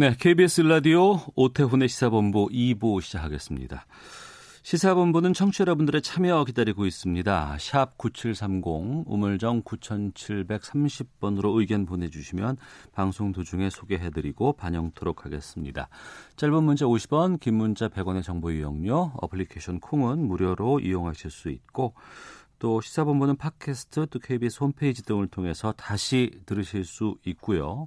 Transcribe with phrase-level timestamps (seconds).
[0.00, 3.84] 네, KBS 라디오 오태훈의 시사본부 2부 시작하겠습니다.
[4.62, 7.58] 시사본부는 청취자 여러분들의 참여 기다리고 있습니다.
[7.60, 12.56] 샵 9730, 우물정 9730번으로 의견 보내주시면
[12.94, 15.90] 방송 도중에 소개해드리고 반영토록 하겠습니다.
[16.36, 21.92] 짧은 문자 50원, 긴 문자 100원의 정보 이용료, 어플리케이션 콩은 무료로 이용하실 수 있고
[22.58, 27.86] 또 시사본부는 팟캐스트 또 KBS 홈페이지 등을 통해서 다시 들으실 수 있고요.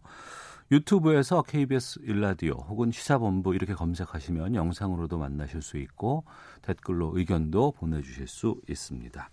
[0.73, 6.23] 유튜브에서 KBS 일라디오 혹은 시사본부 이렇게 검색하시면 영상으로도 만나실 수 있고
[6.63, 9.29] 댓글로 의견도 보내주실 수 있습니다.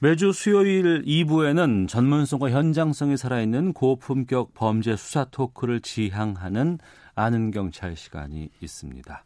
[0.00, 6.78] 매주 수요일 2부에는 전문성과 현장성이 살아있는 고품격 범죄 수사 토크를 지향하는
[7.14, 9.24] 아는 경찰 시간이 있습니다.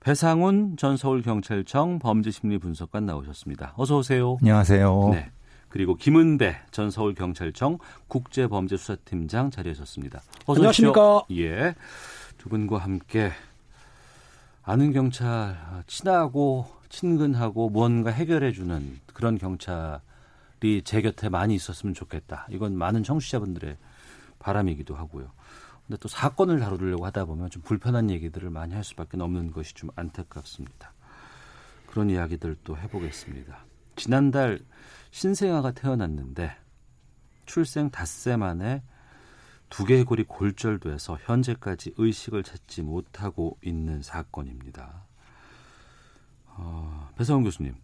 [0.00, 3.74] 배상훈 전 서울경찰청 범죄심리분석관 나오셨습니다.
[3.76, 4.38] 어서 오세요.
[4.40, 5.10] 안녕하세요.
[5.12, 5.30] 네.
[5.72, 7.78] 그리고 김은배 전 서울경찰청
[8.08, 10.20] 국제범죄수사팀장 자리하셨습니다.
[10.44, 11.16] 어서 안녕하십니까.
[11.20, 11.46] 오십시오.
[11.46, 11.74] 예.
[12.36, 13.32] 두 분과 함께
[14.64, 15.56] 아는 경찰
[15.86, 22.46] 친하고 친근하고 무언가 해결해주는 그런 경찰이 제 곁에 많이 있었으면 좋겠다.
[22.50, 23.78] 이건 많은 청취자분들의
[24.40, 25.30] 바람이기도 하고요.
[25.86, 29.88] 근데 또 사건을 다루려고 하다 보면 좀 불편한 얘기들을 많이 할 수밖에 없는 것이 좀
[29.96, 30.92] 안타깝습니다.
[31.86, 33.71] 그런 이야기들 또 해보겠습니다.
[33.96, 34.60] 지난달
[35.10, 36.56] 신생아가 태어났는데
[37.46, 38.82] 출생 닷새 만에
[39.68, 45.06] 두개골이 골절돼서 현재까지 의식을 찾지 못하고 있는 사건입니다.
[46.46, 47.74] 어, 배성훈 교수님,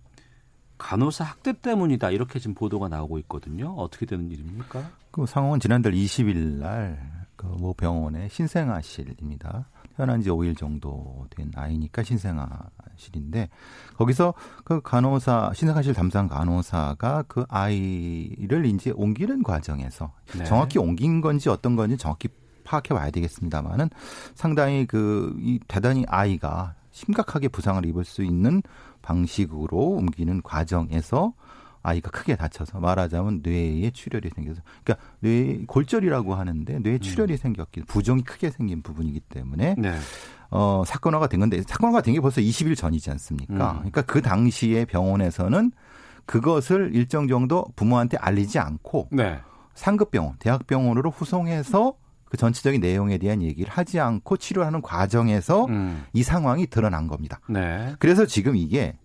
[0.77, 3.71] 간호사 학대 때문이다 이렇게 지금 보도가 나오고 있거든요.
[3.75, 4.91] 어떻게 되는 일입니까?
[5.11, 9.67] 그 상황은 지난달 20일 날그모 병원의 신생아실입니다.
[9.99, 13.49] 태어난 지 5일 정도 된 아이니까 신생아실인데
[13.97, 14.33] 거기서
[14.65, 20.45] 그 간호사 신생아실 담당 간호사가 그 아이를 이제 옮기는 과정에서 네.
[20.45, 22.29] 정확히 옮긴 건지 어떤 건지 정확히
[22.63, 23.91] 파악해 봐야 되겠습니다만은
[24.37, 28.63] 상당히 그 이 대단히 아이가 심각하게 부상을 입을 수 있는
[29.03, 31.33] 방식으로 옮기는 과정에서
[31.89, 38.23] 아이가 크게 다쳐서 말하자면 뇌에 출혈이 생겨서 그러니까 뇌 골절이라고 하는데 뇌에 출혈이 생겼기 부종이
[38.23, 39.97] 크게 생긴 부분이기 때문에 네.
[40.51, 43.73] 어 사건화가 된 건데 사건화가 된 게 벌써 20일 전이지 않습니까?
[43.73, 43.77] 음.
[43.79, 45.73] 그러니까 그 당시에 병원에서는
[46.27, 49.39] 그것을 일정 정도 부모한테 알리지 않고 네.
[49.75, 51.95] 상급 병원, 대학 병원으로 후송해서
[52.25, 56.05] 그 전체적인 내용에 대한 얘기를 하지 않고 치료하는 과정에서 음.
[56.13, 57.41] 이 상황이 드러난 겁니다.
[57.49, 57.95] 네.
[57.99, 58.99] 그래서 지금 이게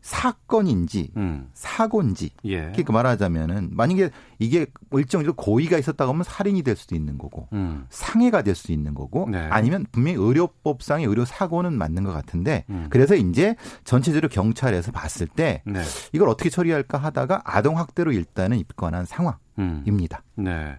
[0.00, 1.50] 사건인지 음.
[1.52, 2.60] 사고인지 예.
[2.60, 7.86] 그러니까 말하자면은 만약에 이게 일정적으로 고의가 있었다고 하면 살인이 될 수도 있는 거고 음.
[7.90, 9.38] 상해가 될수 있는 거고 네.
[9.38, 12.86] 아니면 분명히 의료법상의 의료 사고는 맞는 것 같은데 음.
[12.90, 15.82] 그래서 이제 전체적으로 경찰에서 봤을 때 네.
[16.12, 20.22] 이걸 어떻게 처리할까 하다가 아동 학대로 일단은 입건한 상황입니다.
[20.38, 20.44] 음.
[20.44, 20.78] 네.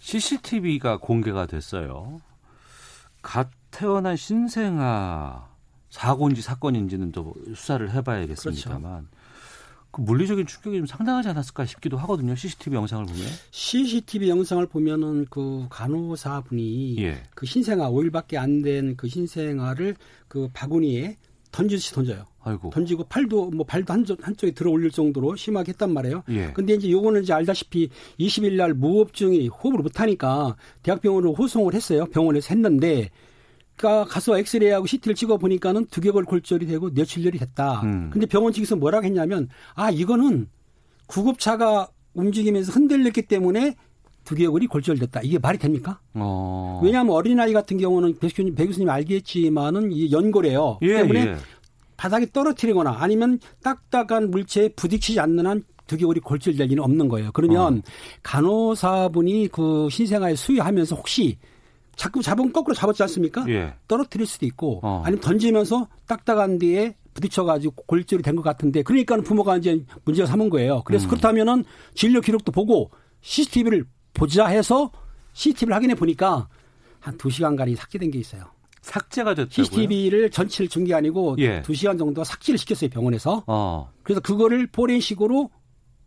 [0.00, 2.18] CCTV가 공개가 됐어요.
[3.22, 5.51] 갓 태어난 신생아
[5.92, 9.08] 사고인지 사건인지는 또 수사를 해봐야겠습니다만
[9.90, 12.34] 그 물리적인 충격이 좀 상당하지 않았을까 싶기도 하거든요.
[12.34, 13.22] CCTV 영상을 보면.
[13.50, 17.22] CCTV 영상을 보면은 그 간호사분이 예.
[17.34, 19.96] 그 신생아 5일밖에 안 된 그 신생아를
[20.28, 21.18] 그 바구니에
[21.50, 22.24] 던지듯이 던져요.
[22.42, 22.70] 아이고.
[22.70, 26.22] 던지고 팔도 뭐 발도 한쪽 한쪽에 들어 올릴 정도로 심하게 했단 말이에요.
[26.30, 26.52] 예.
[26.54, 32.06] 근데 이제 요거는 이제 알다시피 20일 날 무호흡증이 호흡을 못 하니까 대학병원으로 호송을 했어요.
[32.06, 33.10] 병원에서 했는데
[33.76, 37.82] 그러니까 가서 엑스레이하고 CT를 찍어 보니까는 두개골 골절이 되고 뇌출혈이 됐다.
[37.82, 38.10] 음.
[38.12, 40.48] 근데 병원 측에서 뭐라고 했냐면 아 이거는
[41.06, 43.74] 구급차가 움직이면서 흔들렸기 때문에
[44.24, 45.20] 두개골이 골절됐다.
[45.24, 45.98] 이게 말이 됩니까?
[46.14, 46.80] 어.
[46.82, 50.78] 왜냐하면 어린아이 같은 경우는 배 교수님, 배 교수님 알겠지만은 이 연골이에요.
[50.82, 51.36] 예, 때문에 예.
[51.96, 57.30] 바닥에 떨어뜨리거나 아니면 딱딱한 물체에 부딪히지 않는 한 두개골이 골절될 리는 없는 거예요.
[57.32, 57.82] 그러면 어.
[58.22, 61.38] 간호사분이 그 신생아에 수유하면서 혹시
[61.96, 63.44] 자꾸 잡으면 거꾸로 잡았지 않습니까?
[63.48, 63.74] 예.
[63.88, 65.02] 떨어뜨릴 수도 있고 어.
[65.04, 70.76] 아니면 던지면서 딱딱한 데에 부딪혀가지고 골절이 된 것 같은데 그러니까 부모가 이제 문제가 삼은 거예요.
[70.78, 70.82] 음.
[70.86, 72.90] 그래서 그렇다면은 진료 기록도 보고
[73.20, 73.84] CCTV를
[74.14, 74.90] 보자 해서
[75.34, 76.48] CCTV를 확인해 보니까
[77.00, 78.44] 한두 시간간이 삭제된 게 있어요.
[78.80, 79.50] 삭제가 됐다고요?
[79.52, 81.62] CCTV를 전체를 준 게 아니고 예.
[81.62, 83.44] 두 시간 정도 삭제를 시켰어요 병원에서.
[83.46, 83.92] 어.
[84.02, 85.50] 그래서 그거를 포렌식으로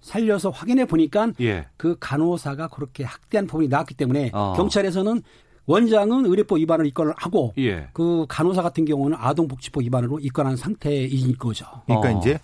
[0.01, 1.67] 살려서 확인해 보니까 예.
[1.77, 4.53] 그 간호사가 그렇게 학대한 부분이 나왔기 때문에 어.
[4.57, 5.21] 경찰에서는
[5.67, 7.89] 원장은 의료법 위반을 입건을 하고 예.
[7.93, 11.65] 그 간호사 같은 경우는 아동복지법 위반으로 입건한 상태인 거죠.
[11.85, 12.19] 그러니까 어.
[12.19, 12.39] 이제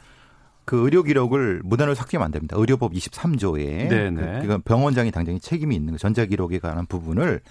[0.66, 2.56] 그 의료 기록을 무단으로 삭제하면 안 됩니다.
[2.58, 4.42] 의료법 23조에 네네.
[4.42, 7.42] 그, 그 병원장이 당장히 책임이 있는 거 전자 기록에 관한 부분을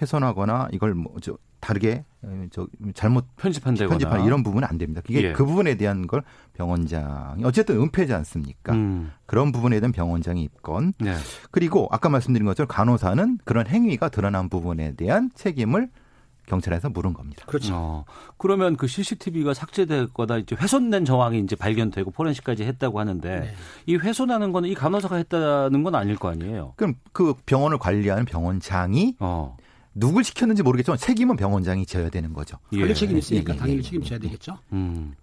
[0.00, 5.00] 훼손하거나 이걸 뭐저 다르게 어, 저 잘못 편집한다거나 편집하는 이런 부분은 안 됩니다.
[5.04, 5.32] 그게 예.
[5.32, 6.22] 그 부분에 대한 걸
[6.54, 8.72] 병원장이 어쨌든 은폐지 않습니까?
[8.74, 9.12] 음.
[9.26, 11.14] 그런 부분에 대한 병원장이 입건 네.
[11.50, 15.88] 그리고 아까 말씀드린 것처럼 간호사는 그런 행위가 드러난 부분에 대한 책임을
[16.50, 17.44] 경찰에서 물은 겁니다.
[17.46, 17.72] 그렇죠.
[17.74, 18.04] 어,
[18.36, 23.54] 그러면 그 CCTV가 삭제되거나 이제 훼손된 정황이 이제 발견되고 포렌식까지 했다고 하는데 네.
[23.86, 26.72] 이 훼손하는 거는 이 간호사가 했다는 건 아닐 거 아니에요.
[26.76, 29.56] 그럼 그 병원을 관리하는 병원장이 어.
[29.94, 32.58] 누굴 시켰는지 모르겠지만 책임은 병원장이 져야 되는 거죠.
[32.70, 32.94] 관리 예.
[32.94, 33.82] 책임이 있으니까 예, 예, 당연히 예.
[33.82, 34.58] 책임져야 되겠죠.
[34.72, 35.14] 음.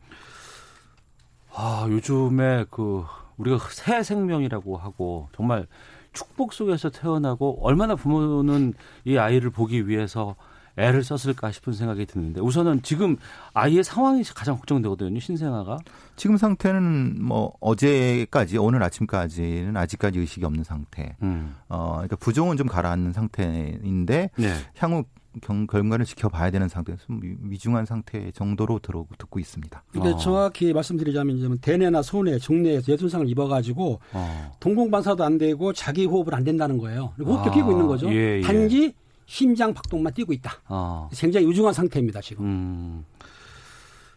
[1.53, 3.03] 아, 요즘에 그
[3.37, 5.67] 우리가 새 생명이라고 하고 정말
[6.13, 8.73] 축복 속에서 태어나고 얼마나 부모는
[9.05, 10.35] 이 아이를 보기 위해서
[10.77, 13.17] 애를 썼을까 싶은 생각이 드는데 우선은 지금
[13.53, 15.19] 아이의 상황이 가장 걱정되거든요.
[15.19, 15.77] 신생아가.
[16.15, 21.15] 지금 상태는 뭐 어제까지 오늘 아침까지는 아직까지 의식이 없는 상태.
[21.23, 21.55] 음.
[21.67, 24.53] 어, 그러니까 부종은 좀 가라앉는 상태인데 네.
[24.77, 25.03] 향후
[25.41, 29.83] 경, 결과를 지켜봐야 되는 상태에서 미- 위중한 상태 정도로 들어 듣고 있습니다.
[29.91, 30.17] 근데 어.
[30.17, 34.51] 정확히 말씀드리자면 이제 뭐 대뇌나 소뇌, 종뇌에서 뇌손상을 입어가지고 어.
[34.59, 37.13] 동공 반사도 안 되고 자기 호흡을 안 된다는 거예요.
[37.19, 38.09] 호흡도 아, 끼고 있는 거죠.
[38.11, 38.41] 예, 예.
[38.41, 38.93] 단지
[39.27, 40.53] 심장 박동만 뛰고 있다.
[40.69, 41.09] 어.
[41.13, 42.45] 굉장히 유중한 상태입니다 지금.
[42.45, 43.05] 음.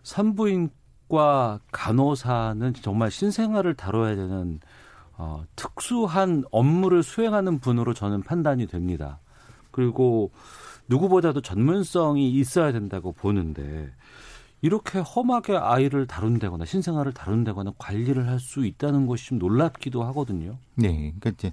[0.02, 4.60] 산부인과 간호사는 정말 신생아를 다뤄야 되는
[5.18, 9.20] 어, 특수한 업무를 수행하는 분으로 저는 판단이 됩니다.
[9.70, 10.30] 그리고
[10.88, 13.92] 누구보다도 전문성이 있어야 된다고 보는데
[14.62, 20.56] 이렇게 험하게 아이를 다룬다거나 신생아를 다룬다거나 관리를 할 수 있다는 것이 좀 놀랍기도 하거든요.
[20.74, 21.14] 네.
[21.18, 21.52] 그러니까 이제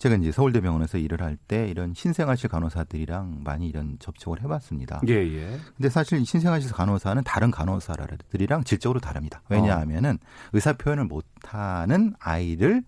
[0.00, 5.00] 제가 이제 서울대병원에서 일을 할 때 이런 신생아실 간호사들이랑 많이 이런 접촉을 해봤습니다.
[5.08, 5.58] 예, 예.
[5.76, 9.42] 근데 사실 신생아실 간호사는 다른 간호사들이랑 질적으로 다릅니다.
[9.48, 10.18] 왜냐하면은
[10.52, 12.82] 의사 표현을 못하는 아이를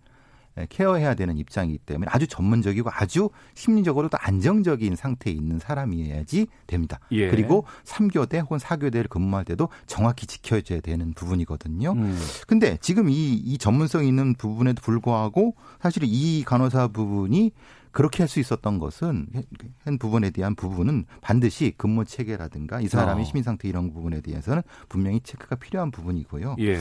[0.69, 7.01] 케어해야 되는 입장이기 때문에 아주 전문적이고 아주 심리적으로도 안정적인 상태에 있는 사람이어야지 됩니다.
[7.13, 7.31] 예.
[7.31, 11.93] 그리고 3교대 혹은 4교대를 근무할 때도 정확히 지켜줘야 되는 부분이거든요.
[11.93, 12.19] 음.
[12.47, 17.53] 근데 지금 이, 이 전문성 있는 부분에도 불구하고 사실 이 간호사 부분이
[17.93, 19.27] 그렇게 할 수 있었던 것은
[19.85, 23.27] 한 부분에 대한 부분은 반드시 근무 체계라든가 이 사람의 어.
[23.27, 26.57] 시민 상태 이런 부분에 대해서는 분명히 체크가 필요한 부분이고요.
[26.61, 26.81] 예.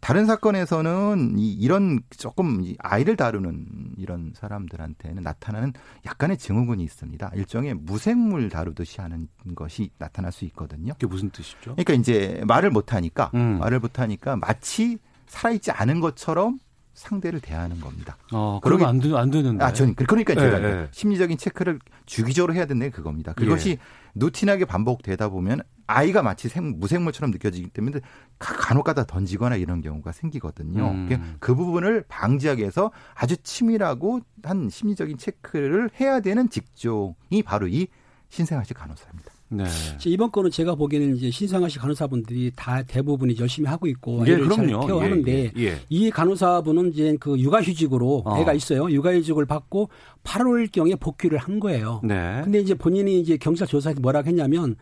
[0.00, 5.72] 다른 사건에서는 이, 이런 조금 이 아이를 다루는 이런 사람들한테는 나타나는
[6.06, 7.32] 약간의 증후군이 있습니다.
[7.34, 10.92] 일종의 무생물 다루듯이 하는 것이 나타날 수 있거든요.
[10.94, 11.72] 그게 무슨 뜻이죠?
[11.72, 13.58] 그러니까 이제 말을 못 하니까 음.
[13.58, 16.60] 말을 못 하니까 마치 살아있지 않은 것처럼
[16.94, 18.16] 상대를 대하는 겁니다.
[18.32, 19.64] 어, 그러면 안, 되, 안 되는데.
[19.64, 20.88] 아, 전 그러니까 제가 예, 예.
[20.90, 23.32] 심리적인 체크를 주기적으로 해야 된다는 게 그겁니다.
[23.32, 23.78] 그것이 예.
[24.14, 28.00] 루틴하게 반복되다 보면 아이가 마치 생, 무생물처럼 느껴지기 때문에
[28.38, 30.90] 가- 간혹가다 던지거나 이런 경우가 생기거든요.
[30.90, 31.36] 음.
[31.40, 37.86] 그그 부분을 방지하기 위해서 아주 치밀하고 한 심리적인 체크를 해야 되는 직종이 바로 이
[38.28, 39.32] 신생아실 간호사입니다.
[39.52, 39.64] 네.
[40.06, 44.66] 이번 건은 제가 보기에는 이제 신생아실 간호사분들이 다 대부분이 열심히 하고 있고 예, 애를 잘
[44.66, 44.86] 그럼요.
[44.86, 45.80] 케어하는데 예, 예, 예.
[45.88, 48.38] 이 간호사분은 이제 그 육아휴직으로 어.
[48.40, 48.90] 애가 있어요.
[48.90, 49.90] 육아휴직을 받고
[50.24, 52.00] 8월 경에 복귀를 한 거예요.
[52.02, 52.40] 네.
[52.44, 54.76] 근데 이제 본인이 이제 경찰 조사에서 뭐라고 했냐면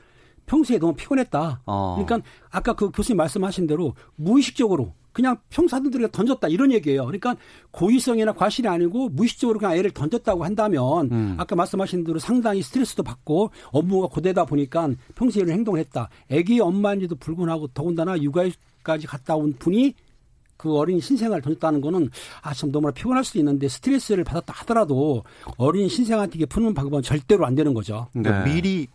[0.46, 1.62] 평소에 너무 피곤했다.
[1.66, 2.04] 어.
[2.04, 7.04] 그러니까 아까 그 교수님 말씀하신 대로 무의식적으로 그냥 평사들에게 던졌다 이런 얘기예요.
[7.06, 7.36] 그러니까
[7.72, 11.34] 고의성이나 과실이 아니고 무의식적으로 그냥 애를 던졌다고 한다면 음.
[11.38, 16.08] 아까 말씀하신 대로 상당히 스트레스도 받고 업무가 고되다 보니까 평소에 이런 행동을 했다.
[16.28, 19.94] 애기 엄마인지도 불구하고 더군다나 육아까지 갔다 온 분이
[20.56, 22.10] 그 어린 신생아를 던졌다는 거는
[22.42, 25.24] 아 참 너무나 피곤할 수도 있는데 스트레스를 받았다 하더라도
[25.56, 28.08] 어린 신생아한테 푸는 방법은 절대로 안 되는 거죠.
[28.12, 28.52] 그러니까 네.
[28.54, 28.86] 미리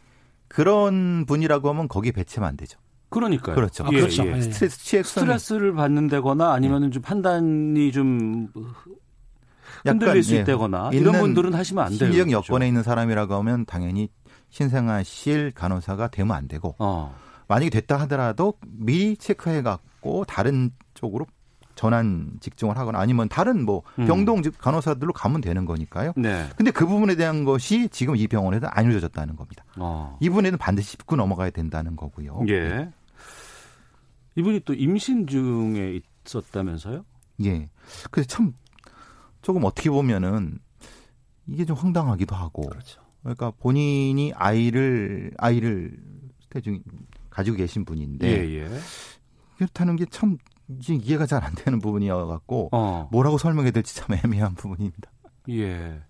[0.48, 2.78] 그런 분이라고 하면 거기에 배치면 안 되죠.
[3.10, 3.56] 그러니까요.
[3.56, 3.86] 그렇죠.
[3.86, 4.26] 아, 그렇죠.
[4.28, 4.42] 예.
[4.42, 8.50] 스트레스 취약성 스트레스를 받는다거나 아니면은 좀 판단이 좀
[9.86, 11.98] 흔들릴 수 예, 있다거나 이런 분들은 하시면 안 돼요.
[11.98, 12.54] 심리적 그렇죠?
[12.54, 14.10] 여건에 있는 사람이라고 하면 당연히
[14.50, 17.16] 신생아실 간호사가 되면 안 되고 어.
[17.48, 21.28] 만약에 됐다 하더라도 미리 체크해 갖고 다른 쪽으로
[21.76, 24.08] 전환 직종을 하거나 아니면 다른 뭐 음.
[24.08, 26.14] 병동 즉 간호사들로 가면 되는 거니까요.
[26.16, 26.48] 네.
[26.56, 29.64] 근데 그 부분에 대한 것이 지금 이 병원에서 안 이루어졌다는 겁니다.
[29.78, 30.18] 어.
[30.22, 32.44] 이 부분에는 반드시 짚고 넘어가야 된다는 거고요.
[32.48, 32.90] 예.
[34.36, 37.06] 이분이 또 임신 중에 있었다면서요?
[37.44, 37.70] 예.
[38.12, 38.54] 그래서 참
[39.42, 40.60] 조금 어떻게 보면은
[41.48, 42.64] 이게 좀 황당하기도 하고.
[42.64, 43.02] 그렇죠.
[43.22, 45.98] 그러니까 본인이 아이를 아이를
[46.50, 46.82] 태중
[47.30, 48.70] 가지고 계신 분인데 예, 예.
[49.58, 50.38] 그렇다는 게 참
[50.68, 53.08] 이해가 잘 안 되는 부분이어 갖고 어.
[53.12, 55.12] 뭐라고 설명해야 될지 참 애매한 부분입니다.
[55.50, 56.02] 예.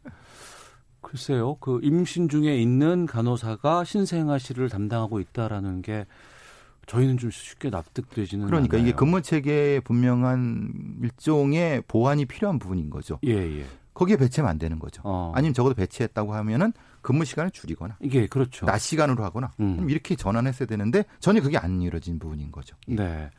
[1.02, 1.56] 글쎄요.
[1.56, 6.06] 그 임신 중에 있는 간호사가 신생아 실을 담당하고 있다라는 게
[6.88, 8.88] 저희는 좀 쉽게 납득되지는 그러니까 않아요.
[8.88, 13.20] 이게 근무 체계에 분명한 일종의 보완이 필요한 부분인 거죠.
[13.26, 13.66] 예, 예.
[13.96, 15.02] 거기에 배치하면 안 되는 거죠.
[15.04, 15.32] 어.
[15.34, 18.66] 아니면 적어도 배치했다고 하면은 근무 시간을 줄이거나 이게 그렇죠.
[18.66, 19.88] 낮 시간으로 하거나 음.
[19.90, 22.75] 이렇게 전환했어야 되는데 전혀 그게 안 이루어진 부분인 거죠.
[22.88, 23.30] 네.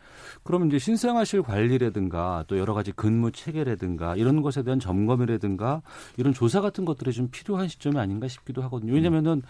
[0.45, 5.83] 그럼 이제 신생아실 관리라든가 또 여러 가지 근무 체계라든가 이런 것에 대한 점검이라든가
[6.17, 8.95] 이런 조사 같은 것들이 좀 필요한 시점이 아닌가 싶기도 하거든요.
[8.95, 9.43] 왜냐면은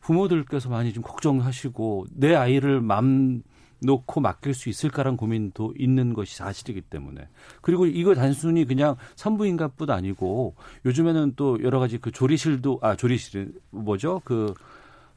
[0.00, 3.42] 부모들께서 많이 좀 걱정하시고 내 아이를 맘
[3.84, 7.28] 놓고 맡길 수 있을까라는 고민도 있는 것이 사실이기 때문에.
[7.60, 14.20] 그리고 이거 단순히 그냥 산부인과뿐 아니고 요즘에는 또 여러 가지 그 조리실도 아 조리실 뭐죠?
[14.24, 14.54] 그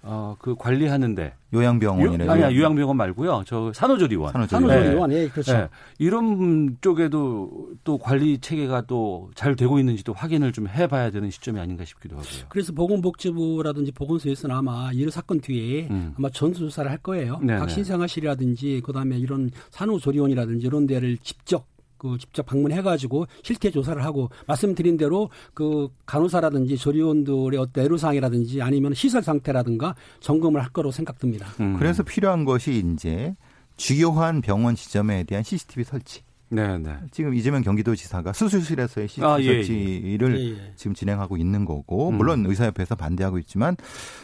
[0.08, 3.44] 어, 그 관리하는데 요양병원이나 유, 아니야 요양병원 말고요.
[3.46, 4.32] 저 산후조리원.
[4.34, 4.70] 산후조리원.
[4.74, 5.54] 산후조리원, 예, 그렇죠.
[5.54, 5.70] 예.
[6.00, 11.86] 이런 쪽에도 또 관리 체계가 또 잘 되고 있는지도 확인을 좀 해봐야 되는 시점이 아닌가
[11.86, 12.46] 싶기도 하고요.
[12.50, 16.14] 그래서 보건복지부라든지 보건소에서는 아마 이 사건 뒤에 음.
[16.18, 17.40] 아마 전수조사를 할 거예요.
[17.40, 17.60] 네네.
[17.60, 21.66] 각 신생아실이라든지 그다음에 이런 산후조리원이라든지 이런 데를 직접
[21.98, 29.24] 그 직접 방문해가지고 실태 조사를 하고 말씀드린 대로 그 간호사라든지 조리원들의 어떤 애로사항이라든지 아니면 시설
[29.24, 31.48] 상태라든가 점검을 할 거로 생각됩니다.
[31.60, 31.78] 음.
[31.78, 33.36] 그래서 필요한 것이 이제
[33.76, 36.22] 주요한 병원 지점에 대한 CCTV 설치.
[36.50, 36.96] 네 네.
[37.12, 39.64] 지금 이재명 경기도지사가 수술실에서의 CCTV 아, 예, 예.
[39.64, 40.74] 설치를 예, 예.
[40.78, 42.16] 지금 진행하고 있는 거고 음.
[42.16, 43.76] 물론 의사협회에서 반대하고 있지만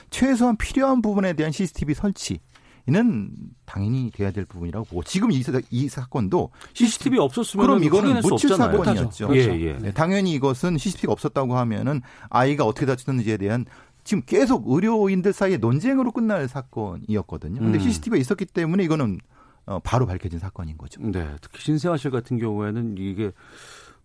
[0.09, 2.39] 최소한 필요한 부분에 대한 CCTV 설치
[2.85, 3.31] 는
[3.65, 8.83] 당연히 돼야 될 부분이라고 보고 지금 이, 사- 이 사건도 CCTV 없었으면 그럼 이거는 없잖아요.
[8.83, 9.29] 사건이었죠.
[9.37, 9.61] 예, 그렇죠.
[9.61, 9.77] 예.
[9.77, 13.65] 네, 당연히 이것은 CCTV가 없었다고 하면은 아이가 어떻게 다쳤는지에 대한
[14.03, 17.61] 지금 계속 의료인들 사이에 논쟁으로 끝날 사건이었거든요.
[17.61, 17.79] 근데 음.
[17.79, 19.19] CCTV가 있었기 때문에 이거는
[19.65, 21.01] 어, 바로 밝혀진 사건인 거죠.
[21.01, 23.31] 네, 특히 신생아실 같은 경우에는 이게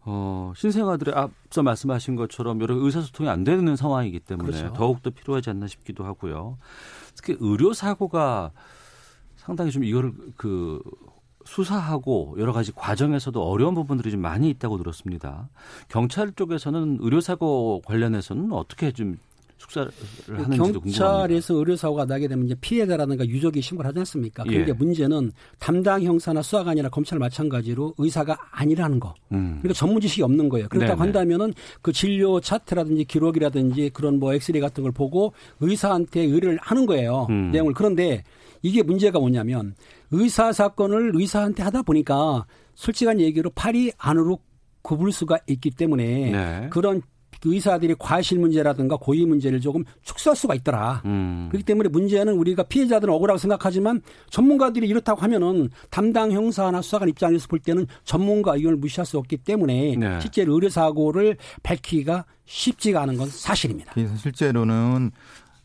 [0.04, 4.72] 어, 신생아들의 앞서 말씀하신 것처럼 여러 의사소통이 안 되는 상황이기 때문에 그렇죠.
[4.72, 6.58] 더욱더 필요하지 않나 싶기도 하고요.
[7.14, 8.52] 특히 의료 사고가
[9.36, 10.80] 상당히 좀 이거를 그
[11.44, 15.48] 수사하고 여러 가지 과정에서도 어려운 부분들이 좀 많이 있다고 들었습니다.
[15.88, 19.16] 경찰 쪽에서는 의료 사고 관련해서는 어떻게 좀
[19.58, 19.90] 숙사를
[20.26, 20.80] 하는지도 궁금합니다.
[20.80, 24.44] 경찰에서 의료사고가 나게 되면 이제 피해자라든가 유족이 신고를 하지 않습니까?
[24.44, 24.72] 그런데 예.
[24.72, 29.14] 문제는 담당 형사나 수사관이나 검찰 마찬가지로 의사가 아니라는 거.
[29.32, 29.58] 음.
[29.60, 30.68] 그러니까 전문 지식이 없는 거예요.
[30.68, 31.00] 그렇다고 네네.
[31.00, 37.26] 한다면은 그 진료 차트라든지 기록이라든지 그런 뭐 엑스레이 같은 걸 보고 의사한테 의뢰를 하는 거예요.
[37.30, 37.50] 음.
[37.50, 37.74] 내용을.
[37.74, 38.22] 그런데
[38.62, 39.74] 이게 문제가 뭐냐면
[40.10, 44.38] 의사 사건을 의사한테 하다 보니까 솔직한 얘기로 팔이 안으로
[44.82, 46.68] 굽을 수가 있기 때문에 네.
[46.70, 47.02] 그런
[47.44, 51.02] 의사들이 과실 문제라든가 고의 문제를 조금 축소할 수가 있더라.
[51.04, 51.48] 음.
[51.50, 57.58] 그렇기 때문에 문제는 우리가 피해자들은 억울하고 생각하지만 전문가들이 이렇다고 하면은 담당 형사나 수사관 입장에서 볼
[57.58, 60.20] 때는 전문가 의견을 무시할 수 없기 때문에 네.
[60.20, 63.92] 실제로 의료 사고를 밝히기가 쉽지가 않은 건 사실입니다.
[63.94, 65.10] 그래서 실제로는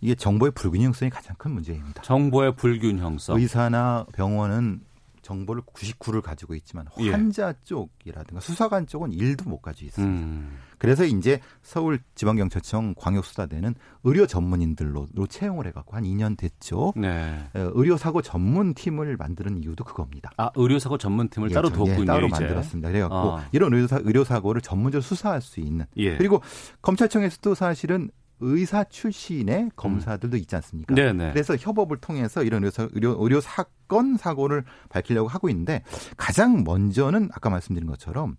[0.01, 2.01] 이게 정보의 불균형성이 가장 큰 문제입니다.
[2.01, 3.39] 정보의 불균형성.
[3.39, 4.81] 의사나 병원은
[5.23, 7.09] 정보를 99를 가지고 있지만 예.
[7.09, 10.13] 환자 쪽이라든가 수사관 쪽은 1도 못 가지고 있습니다.
[10.25, 10.57] 음.
[10.77, 16.93] 그래서 이제 서울 지방경찰청 광역수사대는 의료 전문인들로 채용을 해갖고 한 2년 됐죠.
[16.97, 17.39] 네.
[17.55, 20.31] 어, 의료사고 전문팀을 만드는 이유도 그겁니다.
[20.37, 22.01] 아 의료사고 전문팀을 예, 따로 저- 뒀군요.
[22.01, 22.39] 예, 따로 이제.
[22.41, 22.89] 만들었습니다.
[22.89, 23.41] 그래갖고 어.
[23.53, 26.17] 이런 의료사, 의료사고를 전문적으로 수사할 수 있는 예.
[26.17, 26.41] 그리고
[26.81, 28.11] 검찰청에서도 사실은
[28.43, 30.93] 의사 출신의 검사들도 있지 않습니까?
[30.93, 30.95] 음.
[30.95, 31.31] 네네.
[31.31, 35.83] 그래서 협업을 통해서 이런 의료, 의료, 의료 사건 사고를 밝히려고 하고 있는데
[36.17, 38.35] 가장 먼저는 아까 말씀드린 것처럼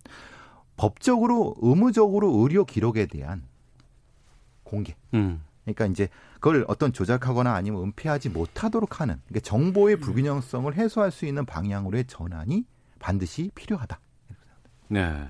[0.77, 3.43] 법적으로 의무적으로 의료 기록에 대한
[4.63, 4.95] 공개.
[5.13, 5.41] 음.
[5.63, 11.45] 그러니까 이제 그걸 어떤 조작하거나 아니면 은폐하지 못하도록 하는 그러니까 정보의 불균형성을 해소할 수 있는
[11.45, 12.65] 방향으로의 전환이
[12.99, 13.99] 반드시 필요하다.
[14.89, 15.27] 네.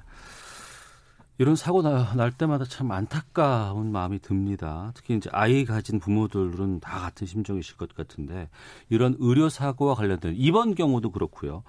[1.38, 4.92] 이런 사고 나, 날 때마다 참 안타까운 마음이 듭니다.
[4.96, 8.50] 특히 이제 아이 가진 부모들은 다 같은 심정이실 것 같은데
[8.90, 11.64] 이런 의료 사고와 관련된 이번 경우도 그렇고요.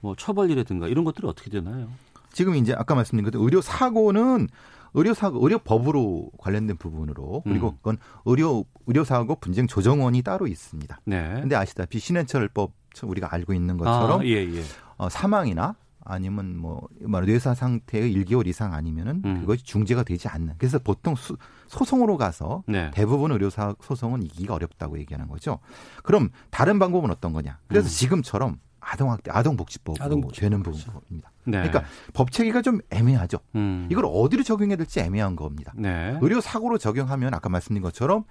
[0.00, 1.88] 뭐 처벌이라든가 이런 것들이 어떻게 되나요?
[2.32, 4.48] 지금 이제 아까 말씀드린 것처럼 의료 사고는
[4.94, 7.76] 의료 사고 의료 법으로 관련된 부분으로 그리고 음.
[7.76, 11.00] 그건 의료 의료 사고 분쟁 조정원이 따로 있습니다.
[11.04, 11.38] 네.
[11.40, 14.62] 근데 아시다시피 신해철법 우리가 알고 있는 것처럼 아, 예, 예.
[14.96, 19.40] 어, 사망이나 아니면 뭐 말로 뇌사 상태의 1개월 이상 아니면은 음.
[19.40, 20.54] 그것이 중재가 되지 않는.
[20.58, 21.36] 그래서 보통 수,
[21.68, 22.90] 소송으로 가서 네.
[22.92, 25.58] 대부분 의료사 소송은 이기가 어렵다고 얘기하는 거죠.
[26.02, 27.58] 그럼 다른 방법은 어떤 거냐?
[27.68, 27.90] 그래서 음.
[27.90, 30.92] 지금처럼 아동학대, 아동복지법으로 아동복지법, 되는 그렇죠.
[30.92, 31.30] 부분입니다.
[31.44, 31.52] 네.
[31.58, 33.38] 그러니까 법 체계가 좀 애매하죠.
[33.54, 33.86] 음.
[33.90, 35.72] 이걸 어디로 적용해야 될지 애매한 겁니다.
[35.76, 36.18] 네.
[36.20, 38.24] 의료 사고로 적용하면 아까 말씀드린 것처럼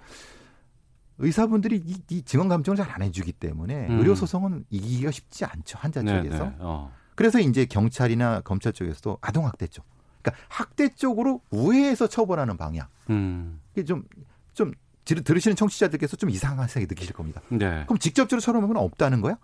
[1.18, 3.98] 의사분들이 이, 이 증언 감정을 잘 안 해주기 때문에 음.
[3.98, 6.44] 의료 소송은 이기기가 쉽지 않죠 한자 네, 쪽에서.
[6.44, 6.54] 네.
[6.58, 6.92] 어.
[7.14, 9.84] 그래서 이제 경찰이나 검찰 쪽에서도 아동 학대 쪽,
[10.22, 12.86] 그러니까 학대 쪽으로 우회해서 처벌하는 방향.
[13.10, 13.60] 음.
[13.72, 14.72] 이게 좀좀
[15.04, 17.42] 들으시는 청취자들께서 좀 이상하게 느끼실 겁니다.
[17.48, 17.84] 네.
[17.86, 19.36] 그럼 직접적으로 처벌은 없다는 거야?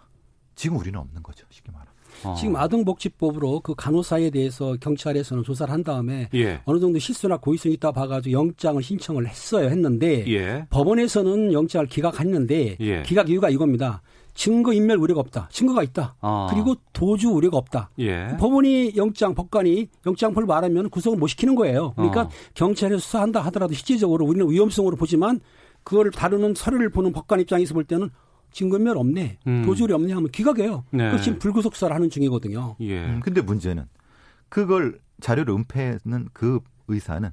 [0.54, 1.46] 지금 우리는 없는 거죠.
[1.50, 1.98] 쉽게 말하면.
[2.24, 2.34] 어.
[2.34, 6.60] 지금 아동복지법으로 그 간호사에 대해서 경찰에서는 조사를 한 다음에 예.
[6.64, 9.68] 어느 정도 실수나 고의성이 있다 봐가지고 영장을 신청을 했어요.
[9.68, 10.66] 했는데 예.
[10.70, 13.02] 법원에서는 영장을 기각했는데 예.
[13.02, 14.02] 기각 이유가 이겁니다.
[14.38, 15.48] 증거 인멸 우려가 없다.
[15.50, 16.14] 증거가 있다.
[16.20, 16.46] 아.
[16.52, 17.90] 그리고 도주 우려가 없다.
[17.98, 18.36] 예.
[18.38, 21.92] 법원이 영장 법관이 영장을 말하면 구속을 못 시키는 거예요.
[21.94, 22.30] 그러니까 어.
[22.54, 25.40] 경찰에서 수사한다 하더라도 실질적으로 우리는 위험성으로 보지만
[25.82, 28.10] 그걸 다루는 서류를 보는 법관 입장에서 볼 때는
[28.52, 29.38] 증거인멸 없네.
[29.48, 29.62] 음.
[29.66, 30.84] 도주리 없네 하면 기각해요.
[30.92, 31.10] 네.
[31.10, 32.76] 그 지금 불구속 수사를 하는 중이거든요.
[32.78, 33.06] 예.
[33.06, 33.86] 음, 근데 문제는
[34.48, 37.28] 그걸 자료를 은폐하는 그 의사는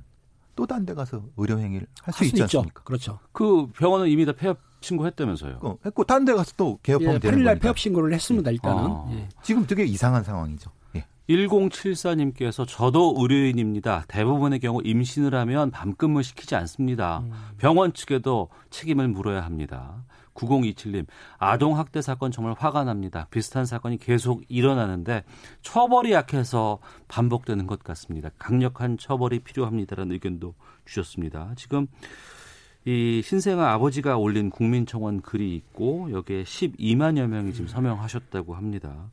[0.55, 2.57] 또 딴 데 가서 의료 행위를 할수할 있지 수도 있죠.
[2.61, 2.81] 않습니까?
[2.83, 3.19] 그렇죠.
[3.31, 5.59] 그 병원은 이미 다 폐업 신고 했다면서요.
[5.61, 7.61] 어, 했고 딴 데 가서 또 개업하면 예, 되는 8일날 거니까.
[7.61, 8.51] 폐업 신고를 했습니다.
[8.51, 8.83] 일단은.
[8.91, 9.07] 아.
[9.11, 9.27] 예.
[9.43, 10.71] 지금 되게 이상한 상황이죠.
[10.95, 11.05] 예.
[11.29, 14.05] 1074님께서 저도 의료인입니다.
[14.07, 17.19] 대부분의 경우 임신을 하면 밤근무 시키지 않습니다.
[17.19, 17.31] 음.
[17.57, 20.03] 병원 측에도 책임을 물어야 합니다.
[20.35, 21.05] 9027님,
[21.37, 23.25] 아동학대 사건 정말 화가 납니다.
[23.31, 25.23] 비슷한 사건이 계속 일어나는데
[25.61, 28.29] 처벌이 약해서 반복되는 것 같습니다.
[28.37, 31.53] 강력한 처벌이 필요합니다라는 의견도 주셨습니다.
[31.55, 31.87] 지금
[32.85, 39.11] 이 신생아 아버지가 올린 국민청원 글이 있고 여기에 12만여 명이 지금 서명하셨다고 합니다.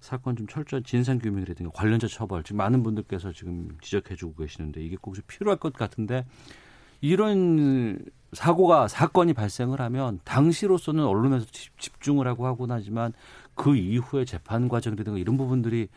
[0.00, 5.24] 사건 좀 철저한 진상 규명이라든가 관련자 처벌 지금 많은 분들께서 지금 지적해주고 계시는데 이게 꼭좀
[5.26, 6.26] 필요할 것 같은데
[7.00, 7.98] 이런
[8.34, 11.46] 사고가 사건이 발생을 하면 당시로서는 언론에서
[11.78, 13.14] 집중을 하고 하곤 하지만
[13.54, 15.88] 그 이후에 재판 과정이라든가 이런 부분들이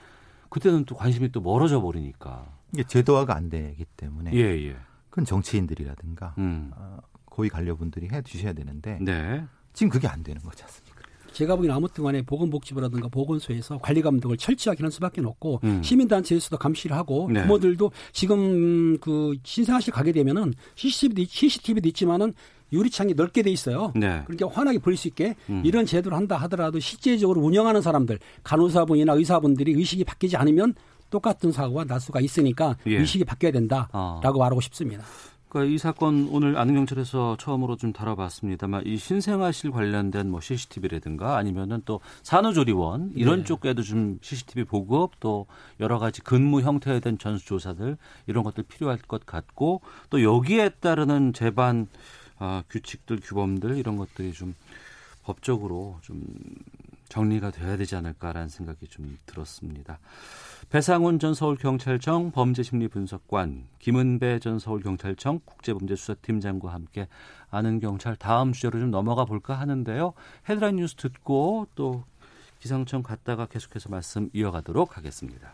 [0.48, 4.78] 그때는 또 관심이 또 멀어져 버리니까 이게 제도화가 안 되기 때문에 예 예.
[5.14, 6.72] 그건 정치인들이라든가 음.
[6.76, 9.46] 어, 고위 관료분들이 해 주셔야 되는데 네.
[9.72, 11.04] 지금 그게 안 되는 거지 않습니까?
[11.32, 15.84] 제가 보기에는 아무튼 간에 보건복지부라든가 보건소에서 관리 감독을 철저하게 하는 수밖에 없고 음.
[15.84, 17.44] 시민단체에서도 감시를 하고 네.
[17.44, 22.34] 부모들도 지금 그 신생아실 가게 되면은 CCTV도, CCTV도 있지만은
[22.72, 23.94] 유리창이 넓게 돼 있어요.
[23.96, 24.24] 네.
[24.26, 25.62] 그러니까 환하게 보일 수 있게 음.
[25.64, 30.74] 이런 제도를 한다 하더라도 실제적으로 운영하는 사람들 간호사분이나 의사분들이 의식이 바뀌지 않으면
[31.14, 32.98] 똑같은 사고가 날 수가 있으니까 예.
[32.98, 34.20] 의식이 바뀌어야 된다라고 아.
[34.24, 35.04] 말하고 싶습니다.
[35.48, 42.00] 그러니까 이 사건 오늘 아는경찰에서 처음으로 좀 다뤄봤습니다만 이 신생아실 관련된 뭐 CCTV라든가 아니면은 또
[42.24, 43.44] 산후조리원 이런 네.
[43.46, 45.46] 쪽에도 좀 CCTV 보급 또
[45.80, 51.86] 여러 가지 근무 형태에 대한 전수조사들 이런 것들 필요할 것 같고 또 여기에 따르는 재반
[52.40, 54.56] 아, 규칙들 규범들 이런 것들이 좀
[55.22, 56.24] 법적으로 좀
[57.10, 60.00] 정리가 돼야 되지 않을까라는 생각이 좀 들었습니다.
[60.74, 67.08] 배상훈 전 서울경찰청 범죄심리분석관, 김은배 전 서울경찰청 국제범죄수사팀장과 함께
[67.52, 70.14] 아는 경찰 다음 주제로 좀 넘어가 볼까 하는데요.
[70.50, 72.06] 헤드라인 뉴스 듣고 또
[72.58, 75.54] 기상청 갔다가 계속해서 말씀 이어가도록 하겠습니다.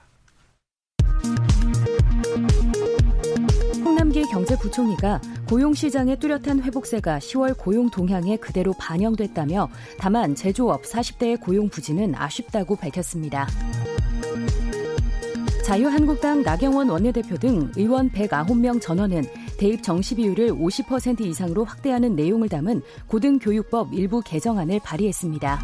[3.83, 9.67] 홍남기 경제부총리가 고용시장의 뚜렷한 회복세가 10월 고용 동향에 그대로 반영됐다며
[9.99, 13.47] 다만 제조업 40대의 고용 부진은 아쉽다고 밝혔습니다.
[15.69, 19.23] 자유한국당 나경원 원내대표 등 의원 109명 전원은
[19.59, 25.59] 대입 정시 비율을 50% 이상으로 확대하는 내용을 담은 고등교육법 일부 개정안을 발의했습니다.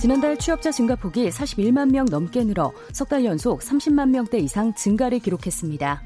[0.00, 6.02] 지난달 취업자 증가폭이 41만 명 넘게 늘어 석 달 연속 30만 명대 이상 증가를 기록했습니다.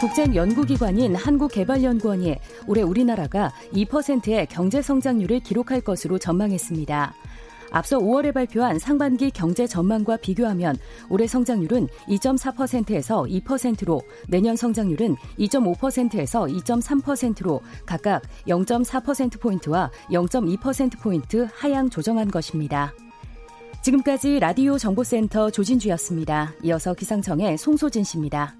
[0.00, 7.14] 국제연구기관인 한국개발연구원이 올해 우리나라가 2%의 경제성장률을 기록할 것으로 전망했습니다.
[7.70, 10.76] 앞서 5월에 발표한 상반기 경제 전망과 비교하면
[11.08, 22.92] 올해 성장률은 2.4%에서 2%로 내년 성장률은 2.5%에서 2.3%로 각각 0.4%포인트와 0.2%포인트 하향 조정한 것입니다.
[23.82, 26.52] 지금까지 라디오 정보센터 조진주였습니다.
[26.64, 28.54] 이어서 기상청의 송소진 씨입니다.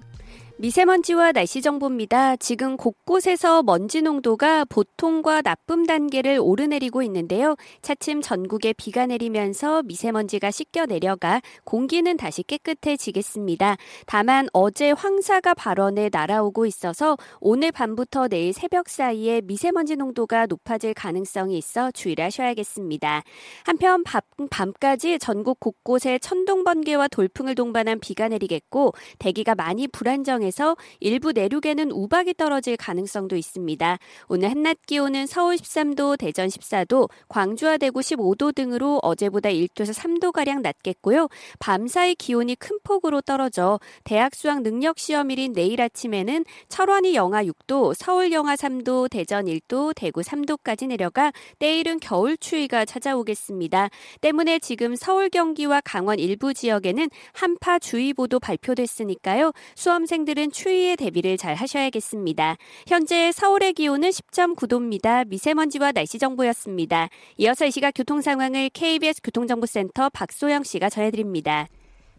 [0.61, 2.35] 미세먼지와 날씨 정보입니다.
[2.35, 7.55] 지금 곳곳에서 먼지 농도가 보통과 나쁨 단계를 오르내리고 있는데요.
[7.81, 13.77] 차츰 전국에 비가 내리면서 미세먼지가 씻겨 내려가 공기는 다시 깨끗해지겠습니다.
[14.05, 21.57] 다만 어제 황사가 발원해 날아오고 있어서 오늘 밤부터 내일 새벽 사이에 미세먼지 농도가 높아질 가능성이
[21.57, 23.23] 있어 주의를 하셔야겠습니다.
[23.63, 24.19] 한편 밤,
[24.49, 31.91] 밤까지 전국 곳곳에 천둥 번개와 돌풍을 동반한 비가 내리겠고 대기가 많이 불안정해 해서 일부 내륙에는
[31.91, 33.99] 우박이 떨어질 가능성도 있습니다.
[34.27, 41.29] 오늘 한낮 기온은 서울 13도, 대전 14도, 광주와 대구 15도 등으로 어제보다 1도에서 3도가량 낮겠고요.
[41.59, 48.31] 밤사이 기온이 큰 폭으로 떨어져 대학 수학 능력 시험일인 내일 아침에는 철원이 영하 6도, 서울
[48.31, 53.89] 영하 3도, 대전 1도, 대구 3도까지 내려가 때일은 겨울 추위가 찾아오겠습니다.
[54.21, 59.51] 때문에 지금 서울 경기와 강원 일부 지역에는 한파 주의보도 발표됐으니까요.
[59.75, 62.55] 수험생들은 오늘은 추위에 대비를 잘 하셔야겠습니다.
[62.87, 65.27] 현재 서울의 기온은 10.9도입니다.
[65.27, 67.09] 미세먼지와 날씨 정보였습니다.
[67.37, 71.67] 이어서 이 시각 교통 상황을 KBS 교통정보센터 박소영 씨가 전해드립니다.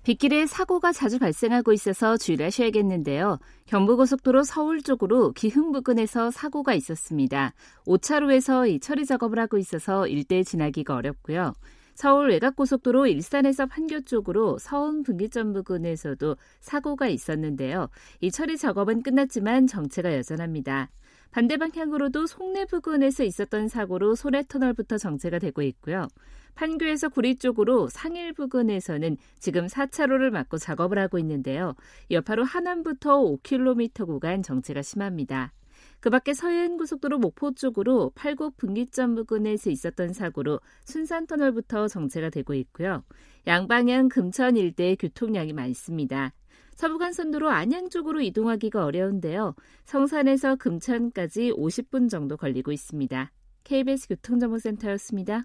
[0.02, 3.38] 빗길에 사고가 자주 발생하고 있어서 주의하셔야겠는데요.
[3.66, 7.54] 경부고속도로 서울 쪽으로 기흥 부근에서 사고가 있었습니다.
[7.86, 11.54] 5차로에서 이 처리 작업을 하고 있어서 일대 지나기가 어렵고요.
[12.00, 17.90] 서울 외곽고속도로 일산에서 판교 쪽으로 서운 분기점 부근에서도 사고가 있었는데요.
[18.22, 20.88] 이 처리 작업은 끝났지만 정체가 여전합니다.
[21.30, 26.08] 반대 방향으로도 송내 부근에서 있었던 사고로 소래터널부터 정체가 되고 있고요.
[26.54, 31.74] 판교에서 구리 쪽으로 상일 부근에서는 지금 4차로를 막고 작업을 하고 있는데요.
[32.10, 35.52] 여파로 하남부터 5km 구간 정체가 심합니다.
[36.00, 43.04] 그 밖에 서해안고속도로 목포 쪽으로 팔곡 분기점 부근에서 있었던 사고로 순산터널부터 정체가 되고 있고요.
[43.46, 46.32] 양방향 금천 일대에 교통량이 많습니다.
[46.76, 49.54] 서부간선도로 안양 쪽으로 이동하기가 어려운데요.
[49.84, 53.30] 성산에서 금천까지 50분 정도 걸리고 있습니다.
[53.64, 55.44] KBS 교통정보센터였습니다.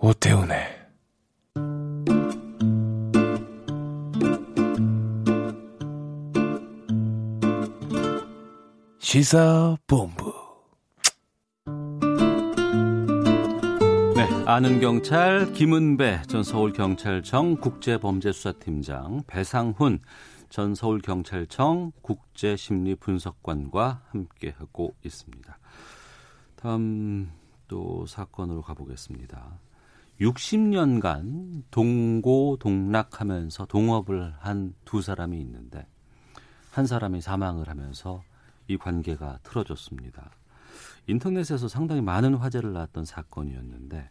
[0.00, 0.79] 오태훈의
[9.10, 10.32] 시사본부
[14.14, 19.98] 네, 아는 경찰 김은배 전 서울경찰청 국제범죄수사팀장 배상훈
[20.48, 25.58] 전 서울경찰청 국제심리분석관과 함께하고 있습니다.
[26.54, 27.32] 다음
[27.66, 29.58] 또 사건으로 가보겠습니다.
[30.20, 35.88] 60년간 동고동락하면서 동업을 한 두 사람이 있는데
[36.70, 38.22] 한 사람이 사망을 하면서
[38.70, 40.30] 이 관계가 틀어졌습니다.
[41.08, 44.08] 인터넷에서 상당히 많은 화제를 낳았던 사건이었는데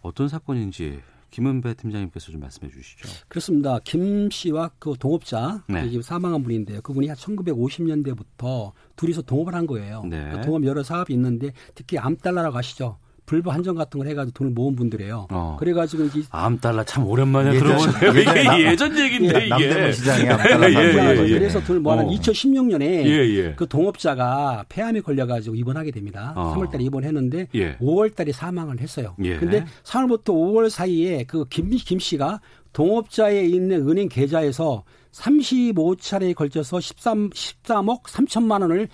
[0.00, 3.08] 어떤 사건인지 김은배 팀장님께서 좀 말씀해 주시죠.
[3.28, 3.78] 그렇습니다.
[3.84, 5.84] 김 씨와 그 동업자 네.
[5.84, 6.02] 네.
[6.02, 6.82] 사망한 분인데요.
[6.82, 10.02] 그분이 1950년대부터 둘이서 동업을 한 거예요.
[10.02, 10.18] 네.
[10.18, 12.98] 그러니까 동업 여러 사업이 있는데 특히 암달러라고 아시죠?
[13.30, 15.28] 불법 한정 같은 걸 해가지고 돈을 모은 분들이에요.
[15.30, 15.56] 어.
[15.60, 18.18] 그래가지고 이제 암달러 참 오랜만에 예전- 들어보네요.
[18.18, 19.48] 예전 이게 남- 예전 얘기인데 이게.
[19.48, 21.38] 남대문 시장에 암달러 예, 예, 예, 예.
[21.38, 22.10] 그래서 돈을 모아는 어.
[22.10, 23.54] 2016년에 예, 예.
[23.54, 26.32] 그 동업자가 폐암에 걸려가지고 입원하게 됩니다.
[26.34, 26.56] 어.
[26.56, 27.76] 3월달에 입원했는데 예.
[27.76, 29.14] 5월달에 사망을 했어요.
[29.22, 29.36] 예.
[29.36, 32.40] 근데 3월부터 5월 사이에 그김 김 씨가
[32.72, 38.88] 동업자에 있는 은행 계좌에서 35차례에 걸쳐서 13 13억 3천만 원을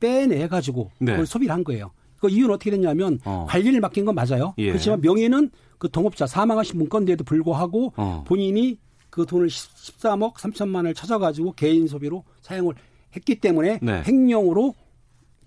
[0.00, 1.12] 빼내 가지고 네.
[1.12, 1.92] 그걸 소비를 한 거예요.
[2.20, 3.46] 그 이유는 어떻게 됐냐면 어.
[3.48, 4.54] 관리를 맡긴 건 맞아요.
[4.58, 4.68] 예.
[4.68, 8.24] 그렇지만 명의는 그 동업자 사망하신 분 건데도 불구하고 어.
[8.26, 8.78] 본인이
[9.08, 12.74] 그 돈을 13억 3천만 원을 찾아가지고 개인 소비로 사용을
[13.16, 14.02] 했기 때문에 네.
[14.06, 14.74] 횡령으로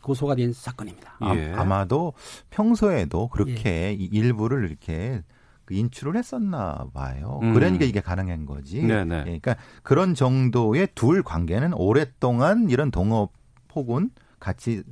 [0.01, 1.15] 고소가 된 사건입니다.
[1.19, 1.53] 아, 예.
[1.53, 2.13] 아 마도
[2.49, 5.23] 평소에도 그렇게 이 일부를 이렇게
[5.63, 7.39] 그 인출을 했었나 봐요.
[7.41, 7.53] 음.
[7.53, 8.81] 그러니까 이게 가능한 거지.
[8.81, 9.15] 네네.
[9.19, 13.31] 예, 그러니까 그런 정도의 둘 관계는 오랫동안 이런 동업
[13.73, 14.09] 혹은
[14.43, 14.84] 같이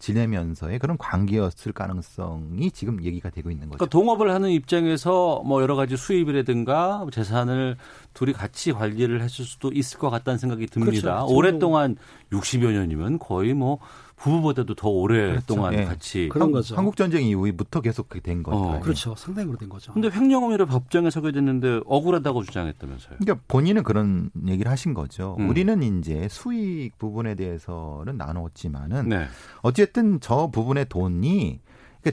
[0.00, 3.78] 지내면서의 그런 관계였을 가능성이 지금 얘기가 되고 있는 거죠.
[3.78, 7.76] 그러니까 동업을 하는 입장에서 뭐 여러 가지 수입이라든가 재산을
[8.14, 11.18] 둘이 같이 관리를 했을 수도 있을 것 같다는 생각이 듭니다.
[11.18, 11.32] 그렇죠.
[11.32, 11.96] 오랫동안
[12.32, 13.78] 60여 년이면 거의 뭐
[14.16, 15.82] 부부보다도 더 오랫동안 그렇죠.
[15.82, 15.84] 예.
[15.84, 16.28] 같이.
[16.30, 16.74] 그런 거죠.
[16.76, 18.56] 한국 전쟁 이후부터 계속 된 거죠.
[18.56, 18.80] 어.
[18.80, 19.14] 그렇죠.
[19.14, 19.92] 상당히 오래된 거죠.
[19.92, 23.16] 근데 횡령범죄로 법정에 서게 됐는데 억울하다고 주장했다면서요.
[23.18, 25.36] 그러니까 본인은 그런 얘기를 하신 거죠.
[25.38, 25.50] 음.
[25.50, 29.26] 우리는 이제 수익 부분에 대해서는 나눴지만은 네.
[29.60, 31.60] 어쨌든 저 부분의 돈이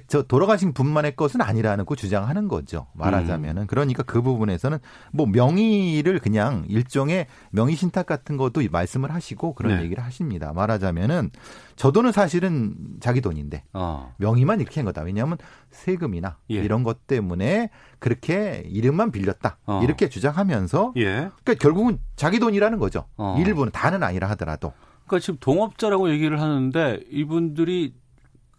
[0.08, 2.88] 저 돌아가신 분만의 것은 아니라는 거 주장하는 거죠.
[2.94, 4.78] 말하자면은 그러니까 그 부분에서는
[5.12, 9.84] 뭐 명의를 그냥 일종의 명의 신탁 같은 것도 말씀을 하시고 그런 네.
[9.84, 10.54] 얘기를 하십니다.
[10.54, 11.32] 말하자면은
[11.76, 14.14] 저 돈은 사실은 자기 돈인데 어.
[14.18, 15.02] 명의만 이렇게 한 거다.
[15.02, 15.38] 왜냐하면
[15.72, 16.56] 세금이나 예.
[16.56, 19.58] 이런 것 때문에 그렇게 이름만 빌렸다.
[19.66, 19.82] 어.
[19.84, 21.30] 이렇게 주장하면서 예.
[21.44, 23.06] 그러니까 결국은 자기 돈이라는 거죠.
[23.18, 23.36] 어.
[23.40, 24.74] 일부는 다는 아니라 하더라도.
[25.06, 27.94] 그러니까 지금 동업자라고 얘기를 하는데 이분들이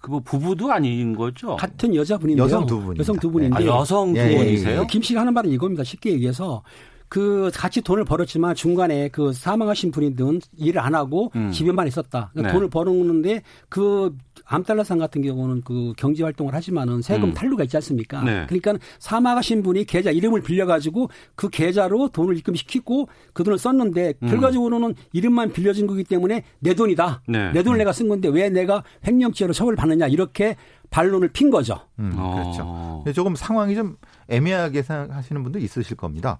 [0.04, 1.56] 그 뭐 부부도 아닌 거죠.
[1.56, 2.44] 같은 여자분인데요.
[2.44, 3.00] 여성 두 분입니다.
[3.00, 4.80] 여성 두 분인데 아, 여성 두 예, 예, 분이세요?
[4.82, 5.82] 그김 씨가 하는 말은 이겁니다.
[5.82, 6.62] 쉽게 얘기해서
[7.08, 11.50] 그 같이 돈을 벌었지만 중간에 그 사망하신 분이든 일을 안 하고 음.
[11.50, 12.30] 집에만 있었다.
[12.32, 12.52] 그러니까 네.
[12.52, 17.34] 돈을 벌어오는데 그 암달러상 같은 경우는 그 경제 활동을 하지만은 세금 음.
[17.34, 18.22] 탈루가 있지 않습니까?
[18.22, 18.46] 네.
[18.46, 24.28] 그러니까 사망하신 분이 계좌 이름을 빌려가지고 그 계좌로 돈을 입금시키고 그 돈을 썼는데 음.
[24.28, 27.22] 결과적으로는 이름만 빌려준 거기 때문에 내 돈이다.
[27.28, 27.52] 네.
[27.52, 30.56] 내 돈을 내가 쓴 건데 왜 내가 횡령죄로 처벌 받느냐 이렇게
[30.90, 31.80] 반론을 핀 거죠.
[31.98, 33.02] 음, 어.
[33.02, 33.14] 그렇죠.
[33.14, 33.96] 조금 상황이 좀
[34.28, 36.38] 애매하게 생각하시는 분도 있으실 겁니다.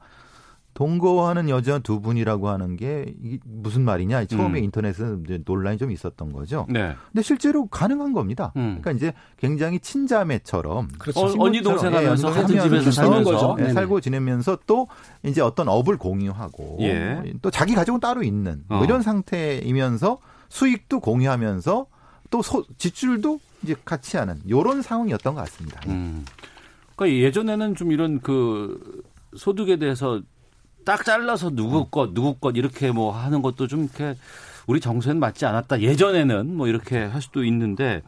[0.74, 4.70] 동거하는 여자 두 분이라고 하는 게 무슨 말이냐 처음에 음.
[5.24, 6.66] 이제 논란이 좀 있었던 거죠.
[6.68, 6.94] 네.
[7.12, 8.52] 근데 실제로 가능한 겁니다.
[8.56, 8.78] 음.
[8.80, 11.20] 그러니까 이제 굉장히 친자매처럼 그렇죠.
[11.20, 13.54] 어, 언니 동생 예, 하면서 같은 집에서 살면서 거죠.
[13.58, 13.74] 예, 네네.
[13.74, 14.88] 살고 지내면서 또
[15.22, 17.22] 이제 어떤 업을 공유하고 예.
[17.40, 18.84] 또 자기 가족은 따로 있는 뭐 어.
[18.84, 21.86] 이런 상태이면서 수익도 공유하면서
[22.30, 25.80] 또 소- 지출도 이제 같이 하는 이런 상황이었던 것 같습니다.
[25.86, 26.24] 음.
[26.96, 29.02] 그러니까 예전에는 좀 이런 그
[29.36, 30.20] 소득에 대해서
[30.84, 34.16] 딱 잘라서 누구 것 누구 것 이렇게 뭐 하는 것도 좀 이렇게
[34.66, 35.80] 우리 정서에는 맞지 않았다.
[35.80, 38.02] 예전에는 뭐 이렇게 할 수도 있는데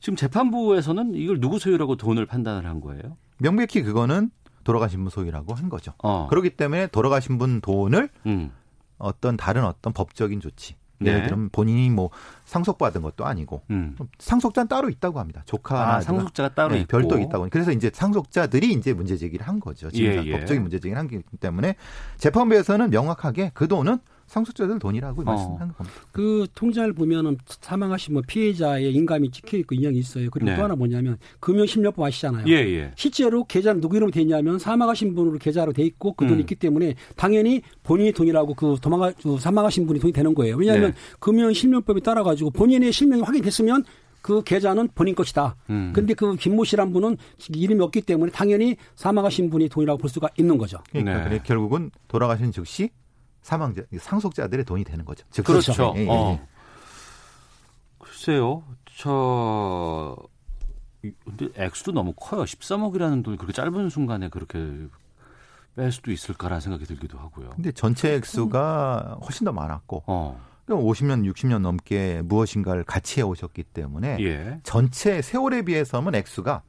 [0.00, 3.16] 지금 재판부에서는 이걸 누구 소유라고 돈을 판단을 한 거예요?
[3.38, 4.30] 명백히 그거는
[4.64, 5.92] 돌아가신 분 소유라고 한 거죠.
[6.02, 6.26] 어.
[6.28, 8.52] 그렇기 때문에 돌아가신 분 돈을 음.
[8.98, 10.78] 어떤 다른 어떤 법적인 조치 네.
[11.04, 12.10] 예를 들면 본인이 뭐
[12.44, 13.96] 상속받은 것도 아니고 음.
[14.18, 15.42] 상속자는 따로 있다고 합니다.
[15.46, 17.48] 조카나 아, 상속자가 따로 네, 있고 별도 있다고.
[17.50, 19.90] 그래서 이제 상속자들이 이제 문제 제기를 한 거죠.
[19.90, 20.32] 지금 예, 예.
[20.32, 21.74] 법적인 문제 제기를 한 거기 때문에
[22.18, 25.24] 재판부에서는 명확하게 그 돈은 상속자들 돈이라고 어.
[25.24, 26.00] 말씀한 겁니다.
[26.12, 30.28] 그 통장을 보면은 사망하신 뭐 피해자의 인감이 찍혀 있고 인형이 있어요.
[30.30, 30.56] 그리고 네.
[30.56, 32.44] 또 하나 뭐냐면 금융심료법 아시잖아요.
[32.48, 32.92] 예, 예.
[32.96, 36.40] 실제로 계좌는 누구 이름으로 돼 있냐면 사망하신 분으로 계좌로 돼 있고 그 돈이 음.
[36.40, 40.56] 있기 때문에 당연히 본인이 돈이라고 그 도망가 그 사망하신 분이 돈이 되는 거예요.
[40.56, 40.96] 왜냐하면 네.
[41.18, 43.84] 금융 실명법에 따라 가지고 본인의 실명이 확인됐으면
[44.26, 45.54] 그 계좌는 본인 것이다.
[45.70, 45.92] 음.
[45.94, 47.16] 근데 그 김모 씨란 분은
[47.54, 50.78] 이름이 없기 때문에 당연히 사망하신 분이 돈이라고 볼 수가 있는 거죠.
[50.90, 51.40] 그러니까 네.
[51.44, 52.90] 결국은 돌아가신 즉시
[53.46, 55.24] 사망자 상속자들의 돈이 되는 거죠.
[55.30, 55.46] 즉시.
[55.46, 55.92] 그렇죠.
[55.96, 56.08] 예, 예, 예.
[56.10, 56.40] 어.
[57.98, 58.64] 글쎄요.
[58.96, 60.16] 저
[61.04, 62.42] 이- 근데 액수도 너무 커요.
[62.42, 64.58] 13억이라는 돈이 그렇게 짧은 순간에 그렇게
[65.76, 67.50] 뺄 수도 있을까라는 생각이 들기도 하고요.
[67.50, 70.44] 근데 전체 액수가 훨씬 더 많았고 어.
[70.64, 74.58] 그러니까 50년, 60년 넘게 무엇인가를 같이 해 오셨기 때문에 예.
[74.64, 76.62] 전체 세월에 비해서는 액수가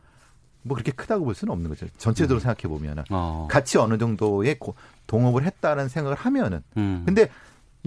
[0.67, 1.87] 뭐 그렇게 크다고 볼 수는 없는 거죠.
[1.97, 3.47] 전체적으로 생각해 보면은 어.
[3.49, 4.75] 같이 어느 정도의 고-
[5.07, 7.03] 동업을 했다는 생각을 하면은 음.
[7.05, 7.29] 근데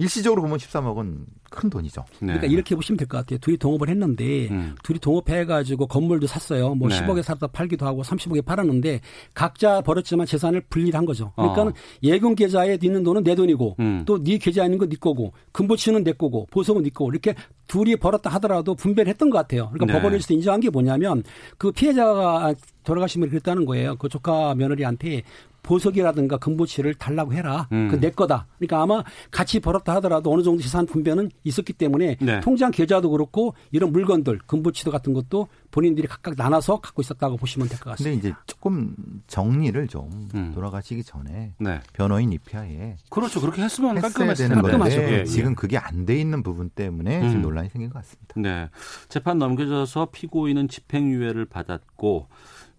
[0.01, 2.03] 일시적으로 보면 13억은 큰 돈이죠.
[2.19, 2.27] 네.
[2.27, 3.39] 그러니까 이렇게 보시면 될 것 같아요.
[3.39, 4.75] 둘이 동업을 했는데 음.
[4.83, 6.73] 둘이 동업해가지고 건물도 샀어요.
[6.75, 6.99] 뭐 네.
[6.99, 9.01] 10억에 살다 팔기도 하고 30억에 팔았는데
[9.33, 11.33] 각자 벌었지만 재산을 분리한 거죠.
[11.35, 11.65] 그러니까 어.
[11.65, 14.03] 는 예금 계좌에 있는 돈은 내 돈이고 음.
[14.05, 17.35] 또네 계좌에 있는 건네 거고 금보치는 내 거고 보석은 네 거고 이렇게
[17.67, 19.69] 둘이 벌었다 하더라도 분배를 했던 것 같아요.
[19.73, 19.93] 그러니까 네.
[19.93, 21.23] 법원에서 인정한 게 뭐냐면
[21.57, 23.95] 그 피해자가 돌아가신 분이 그랬다는 거예요.
[23.97, 25.23] 그 조카 며느리한테
[25.63, 27.67] 보석이라든가 금보치를 달라고 해라.
[27.71, 27.89] 음.
[27.89, 28.47] 그내 거다.
[28.57, 32.39] 그러니까 아마 같이 벌었다 하더라도 어느 정도 재산 분배는 있었기 때문에 네.
[32.41, 37.79] 통장 계좌도 그렇고 이런 물건들 금보치도 같은 것도 본인들이 각각 나눠서 갖고 있었다고 보시면 될
[37.79, 38.15] 것 같습니다.
[38.15, 38.95] 근데 이제 조금
[39.27, 40.51] 정리를 좀 음.
[40.53, 41.79] 돌아가시기 전에 네.
[41.93, 43.39] 변호인 입회하에 그렇죠.
[43.39, 44.61] 그렇게 했으면 했어야 깔끔했을 되는.
[44.61, 45.25] 건데 예, 예.
[45.25, 47.27] 지금 그게 안 돼 있는 부분 때문에 음.
[47.29, 48.33] 지금 논란이 생긴 것 같습니다.
[48.37, 48.69] 네.
[49.07, 52.27] 재판 넘겨져서 피고인은 집행유예를 받았고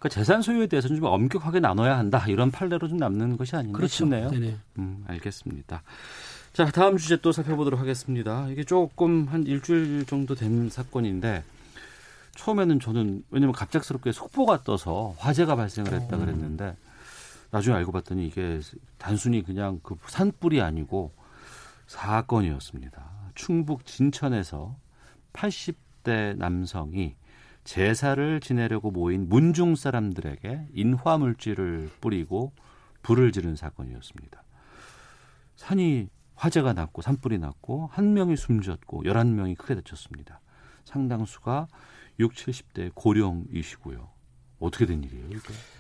[0.03, 2.25] 그러니까 재산 소유에 대해서는 좀 엄격하게 나눠야 한다.
[2.27, 3.99] 이런 판례로 좀 남는 것이 아닌가 그렇죠.
[3.99, 4.31] 싶네요.
[4.31, 4.57] 네네.
[4.79, 5.83] 음, 알겠습니다.
[6.53, 8.49] 자, 다음 주제 또 살펴보도록 하겠습니다.
[8.51, 11.45] 이게 조금 한 일주일 정도 된 사건인데
[12.35, 16.75] 처음에는 저는 왜냐면 갑작스럽게 속보가 떠서 화재가 발생을 했다 그랬는데
[17.53, 18.59] 나중에 알고 봤더니 이게
[18.99, 21.13] 단순히 그냥 그 산불이 아니고
[21.87, 23.05] 사건이었습니다.
[23.37, 24.75] 충북 진천에서
[25.33, 27.15] 80대 남성이
[27.65, 32.53] 제사를 지내려고 모인 문중 사람들에게 인화 물질을 뿌리고
[33.03, 34.43] 불을 지른 사건이었습니다.
[35.57, 40.41] 산이 화재가 났고 산불이 났고 한 명이 숨졌고 11명이 크게 다쳤습니다.
[40.85, 41.69] 상당수가
[42.19, 44.11] 6, 70대 고령이시고요.
[44.63, 45.39] 어떻게 된 일이에요, 이게?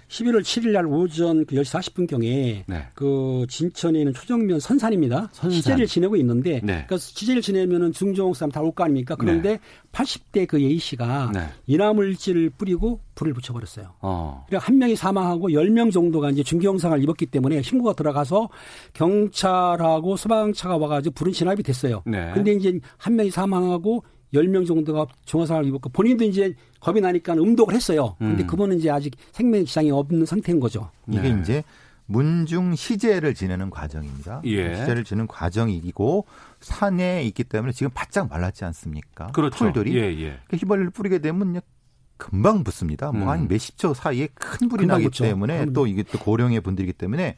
[0.08, 2.86] 11월 7일 날 오전 그 10시 40분경에 네.
[2.92, 5.30] 그 진천에 있는 초정면 선산입니다.
[5.32, 5.50] 선산.
[5.52, 6.84] 시제를 지내고 있는데 네.
[6.86, 9.16] 그러니까 시제를 지내면은 중종 사람 다 올 거 아닙니까?
[9.16, 9.58] 그런데
[9.92, 11.46] 80대 그 예희 씨가 네.
[11.66, 13.94] 인화물질을 뿌리고 불을 붙여버렸어요.
[14.02, 14.44] 어.
[14.48, 18.50] 그러니까 한 명이 사망하고 10명 정도가 이제 중경상을 입었기 때문에 신고가 들어가서
[18.92, 22.02] 경찰하고 소방차가 와가지고 불은 진압이 됐어요.
[22.06, 22.30] 네.
[22.34, 28.16] 근데 이제 한 명이 사망하고 10명 정도가 중화상을 입었고 본인도 이제 겁이 나니까 음독을 했어요.
[28.18, 28.46] 근데 음.
[28.46, 30.90] 그분은 이제 아직 생명 지장이 없는 상태인 거죠.
[31.08, 31.40] 이게 네.
[31.40, 31.64] 이제
[32.06, 34.42] 문중 시제를 지내는 과정입니다.
[34.44, 34.74] 예.
[34.74, 36.26] 시제를 지내는 과정이고
[36.60, 39.28] 산에 있기 때문에 지금 바짝 말랐지 않습니까?
[39.28, 39.56] 그렇죠.
[39.56, 40.38] 풀들이 예, 예.
[40.52, 41.60] 휘발유를 뿌리게 되면
[42.16, 43.12] 금방 붙습니다.
[43.12, 43.28] 뭐 음.
[43.28, 45.24] 한 몇십 초 사이에 큰 불이 나기 붙죠.
[45.24, 45.66] 때문에.
[45.72, 47.36] 또 이게 또 고령의 분들이기 때문에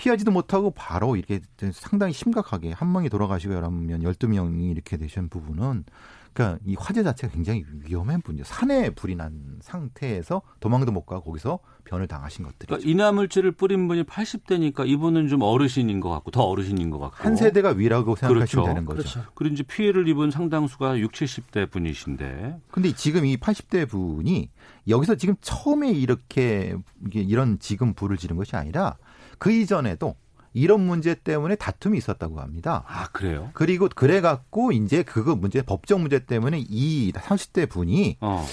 [0.00, 1.40] 피하지도 못하고 바로 이렇게
[1.74, 5.84] 상당히 심각하게 한 명이 돌아가시고 여러 명, 열두 명이 이렇게 되신 부분은
[6.32, 8.44] 그러니까 이 화재 자체가 굉장히 위험한 분이죠.
[8.44, 12.66] 산에 불이 난 상태에서 도망도 못 가고 거기서 변을 당하신 것들이죠.
[12.68, 17.16] 그러니까 인화 물질을 뿌린 분이 80대니까 이분은 좀 어르신인 것 같고 더 어르신인 것 같고
[17.22, 18.64] 한 세대가 위라고 생각하시면 그렇죠.
[18.64, 19.22] 되는 거죠.
[19.34, 19.54] 그렇죠.
[19.54, 24.48] 이제 피해를 입은 상당수가 6, 70대 분이신데 근데 지금 이 80대 분이
[24.88, 26.74] 여기서 지금 처음에 이렇게
[27.12, 28.96] 이런 지금 불을 지른 것이 아니라
[29.40, 30.14] 그 이전에도
[30.52, 32.84] 이런 문제 때문에 다툼이 있었다고 합니다.
[32.86, 33.50] 아, 그래요?
[33.54, 38.44] 그리고 그래갖고 이제 그거 문제 법적 문제 때문에 이 30대 분이 어.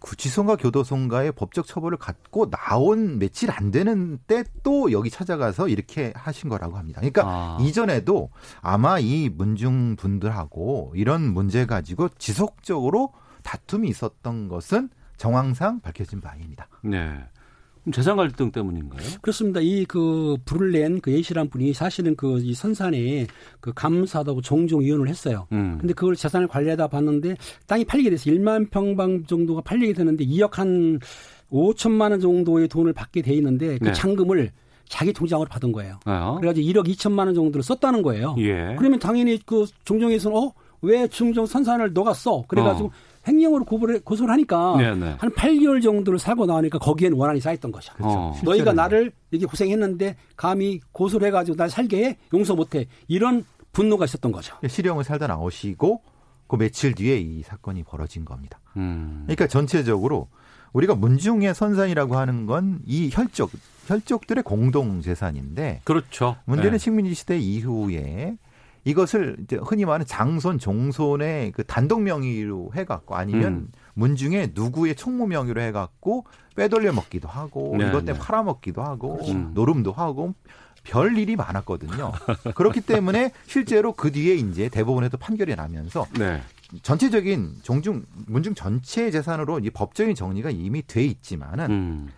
[0.00, 6.50] 구치소인가 교도소인가의 법적 처벌을 갖고 나온 며칠 안 되는 때 또 여기 찾아가서 이렇게 하신
[6.50, 7.00] 거라고 합니다.
[7.00, 7.58] 그러니까 아.
[7.60, 16.68] 이전에도 아마 이 문중 분들하고 이런 문제 가지고 지속적으로 다툼이 있었던 것은 정황상 밝혀진 바입니다.
[16.82, 17.24] 네.
[17.92, 19.02] 재산 갈등 때문인가요?
[19.20, 19.60] 그렇습니다.
[19.60, 23.26] 이 그 불을 낸 그 예시란 분이 사실은 그 이 선산에
[23.60, 25.46] 그 감사하다고 종종 이혼을 했어요.
[25.52, 25.78] 음.
[25.80, 30.98] 근데 그걸 재산을 관리하다 봤는데 땅이 팔리게 돼서 1만 평방 정도가 팔리게 되는데 2억 한
[31.50, 33.92] 5천만 원 정도의 돈을 받게 돼 있는데 그 네.
[33.92, 34.50] 잔금을
[34.88, 35.98] 자기 통장으로 받은 거예요.
[36.04, 38.34] 아, 그래가지고 1억 2천만 원 정도를 썼다는 거예요.
[38.38, 38.74] 예.
[38.78, 40.52] 그러면 당연히 그 종정에서는 어?
[40.80, 42.44] 왜 중정 선산을 너가 써?
[42.48, 42.92] 그래가지고 어.
[43.26, 45.16] 횡령으로 고소를, 고소를 하니까 네, 네.
[45.18, 47.92] 한 8개월 정도를 살고 나오니까 거기에는 원한이 쌓였던 거죠.
[47.98, 48.34] 어.
[48.44, 48.72] 너희가.
[48.72, 52.18] 나를 이렇게 고생했는데 감히 고소를 해가지고 날 살게 해?
[52.32, 52.86] 용서 못해.
[53.08, 54.56] 이런 분노가 있었던 거죠.
[54.66, 56.00] 실형을 살다 나오시고
[56.46, 58.58] 그 며칠 뒤에 이 사건이 벌어진 겁니다.
[58.76, 59.22] 음.
[59.26, 60.28] 그러니까 전체적으로
[60.72, 63.50] 우리가 문중의 선산이라고 하는 건 이 혈족
[63.86, 66.36] 혈족들의 공동 재산인데 그렇죠.
[66.44, 66.78] 문제는 네.
[66.78, 68.36] 식민지 시대 이후에
[68.88, 73.68] 이것을 이제 흔히 말하는 장손, 종손의 그 단독 명의로 해갖고 아니면 음.
[73.92, 76.24] 문중에 누구의 총무 명의로 해갖고
[76.56, 78.18] 빼돌려 먹기도 하고 네, 이것 때문에 네.
[78.18, 79.50] 팔아먹기도 하고 음.
[79.52, 80.32] 노름도 하고
[80.84, 82.12] 별 일이 많았거든요.
[82.56, 86.40] 그렇기 때문에 실제로 그 뒤에 이제 대법원에서 판결이 나면서 네.
[86.80, 92.08] 전체적인 종중 문중 전체 재산으로 이 법적인 정리가 이미 돼 있지만은 음.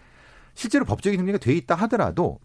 [0.54, 2.38] 실제로 법적인 정리가 돼 있다 하더라도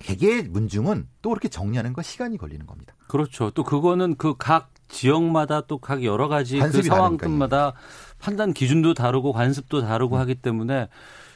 [0.00, 2.94] 개개 문중은 또 그렇게 정리하는 거 시간이 걸리는 겁니다.
[3.08, 3.50] 그렇죠.
[3.50, 7.72] 또 그거는 그 각 지역마다 또 각 여러 가지 그 상황들마다
[8.18, 9.82] 판단 기준도 다르고 관습도 음.
[9.86, 10.88] 다르고 하기 때문에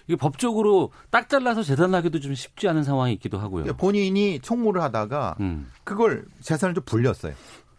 [0.07, 3.65] 이게 법적으로 딱 잘라서 재단하기도 좀 쉽지 않은 상황이 있기도 하고요.
[3.65, 5.71] 그러니까 본인이 총무를 하다가 음.
[5.85, 7.33] 그걸 재산을 좀 불렸어요.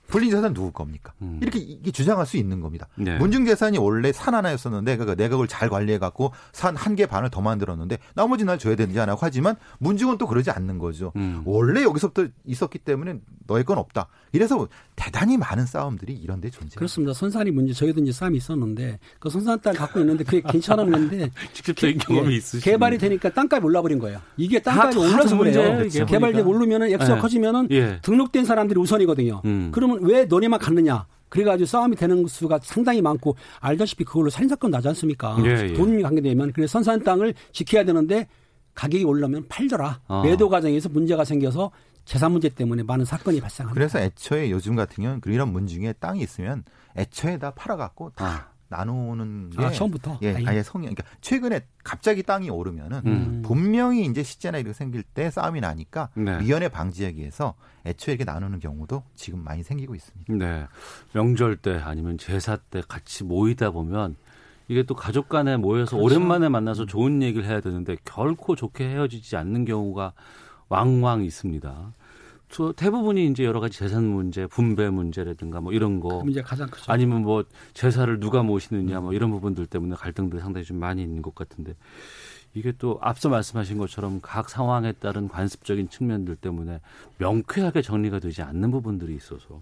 [0.07, 1.13] 불린 재산 누구 겁니까?
[1.21, 1.39] 음.
[1.41, 2.87] 이렇게 이게 주장할 수 있는 겁니다.
[2.95, 3.17] 네.
[3.17, 7.29] 문중 재산이 원래 산 하나였었는데 그러니까 내가 그걸 잘 관리해 갖고 산 한 개 반을
[7.29, 9.17] 더 만들었는데 나머지 날 줘야 되지 않아요?
[9.19, 11.11] 하지만 문중은 또 그러지 않는 거죠.
[11.15, 11.41] 음.
[11.45, 14.07] 원래 여기서부터 있었기 때문에 너의 건 없다.
[14.33, 16.75] 이래서 대단히 많은 싸움들이 이런 데 존재해요.
[16.75, 17.13] 그렇습니다.
[17.13, 22.33] 선산이 문제 저희도 이제 싸움이 있었는데 그 선산 땅 갖고 있는데 그게 괜찮았는데 직접적인 경험이
[22.33, 22.63] 예, 있으시죠.
[22.69, 24.19] 개발이 되니까 땅값이 올라버린 거예요.
[24.37, 26.05] 이게 다- 땅값이 다 올라서 문제예요, 그래요.
[26.05, 26.49] 개발되고 보니까.
[26.49, 27.21] 오르면은 액수가 예.
[27.21, 27.99] 커지면은 예.
[28.01, 29.41] 등록된 사람들이 우선이거든요.
[29.45, 29.69] 음.
[29.73, 31.05] 그러면 왜 너네만 갔느냐?
[31.29, 35.37] 그래가지고 싸움이 되는 수가 상당히 많고 알다시피 그걸로 살인사건 나지 않습니까?
[35.43, 35.73] 예, 예.
[35.73, 38.27] 돈이 관계되면 그래서 선산 땅을 지켜야 되는데
[38.73, 40.01] 가격이 올라면 팔더라.
[40.07, 40.21] 아.
[40.23, 41.71] 매도 과정에서 문제가 생겨서
[42.05, 43.73] 재산 문제 때문에 많은 사건이 발생합니다.
[43.73, 46.63] 그래서 애초에 요즘 같은 경우는 그 이런 문 중에 땅이 있으면
[46.95, 50.19] 애초에 다 팔아갖고 다 나누는 게 아, 처음부터?
[50.21, 50.45] 예, 아예.
[50.45, 50.93] 아예 성향.
[50.93, 53.41] 그러니까 최근에 갑자기 땅이 오르면은 음.
[53.45, 56.37] 분명히 이제 시제나 이렇게 생길 때 싸움이 나니까 네.
[56.39, 57.53] 미연에 방지하기 위해서
[57.85, 60.33] 애초에 이렇게 나누는 경우도 지금 많이 생기고 있습니다.
[60.33, 60.65] 네.
[61.13, 64.15] 명절 때 아니면 제사 때 같이 모이다 보면
[64.67, 66.03] 이게 또 가족 간에 모여서 그렇죠.
[66.03, 70.13] 오랜만에 만나서 좋은 얘기를 해야 되는데 결코 좋게 헤어지지 않는 경우가
[70.69, 71.93] 왕왕 있습니다.
[72.49, 76.91] 저 대부분이 이제 여러 가지 재산 문제, 분배 문제라든가 뭐 이런 거그 문제가 가장 크죠.
[76.91, 81.35] 아니면 뭐 제사를 누가 모시느냐 뭐 이런 부분들 때문에 갈등들이 상당히 좀 많이 있는 것
[81.35, 81.75] 같은데
[82.53, 86.79] 이게 또 앞서 말씀하신 것처럼 각 상황에 따른 관습적인 측면들 때문에
[87.17, 89.61] 명쾌하게 정리가 되지 않는 부분들이 있어서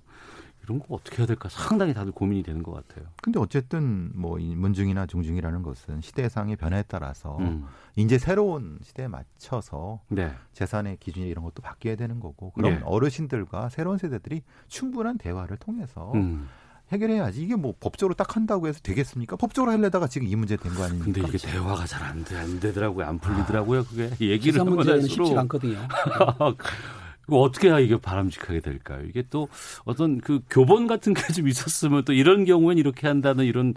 [0.65, 3.06] 이런 거 어떻게 해야 될까 상당히 다들 고민이 되는 것 같아요.
[3.21, 7.65] 근데 어쨌든 뭐이 문중이나 중중이라는 것은 시대상의 변화에 따라서 음.
[7.95, 10.34] 이제 새로운 시대에 맞춰서 네.
[10.54, 12.82] 재산의 기준이 이런 것도 바뀌어야 되는 거고 그럼 네.
[12.84, 16.47] 어르신들과 새로운 세대들이 충분한 대화를 통해서 음.
[16.91, 19.36] 해결해야지 이게 뭐 법적으로 딱 한다고 해서 되겠습니까?
[19.38, 21.06] 법적으로 하려다가 지금 이 문제 된 거 아닙니까?
[21.06, 23.06] 근데 이게 대화가 잘안 돼, 안 되더라고요.
[23.08, 23.86] 안 풀리더라고요.
[23.86, 25.80] 그게 얘기를 하면 문제는 쉽지가 않거든요.
[27.27, 29.03] 이거 어떻게 해야 이게 바람직하게 될까요?
[29.07, 29.47] 이게 또
[29.85, 33.73] 어떤 그 교본 같은 게 좀 있었으면 또 이런 경우엔 이렇게 한다는 이런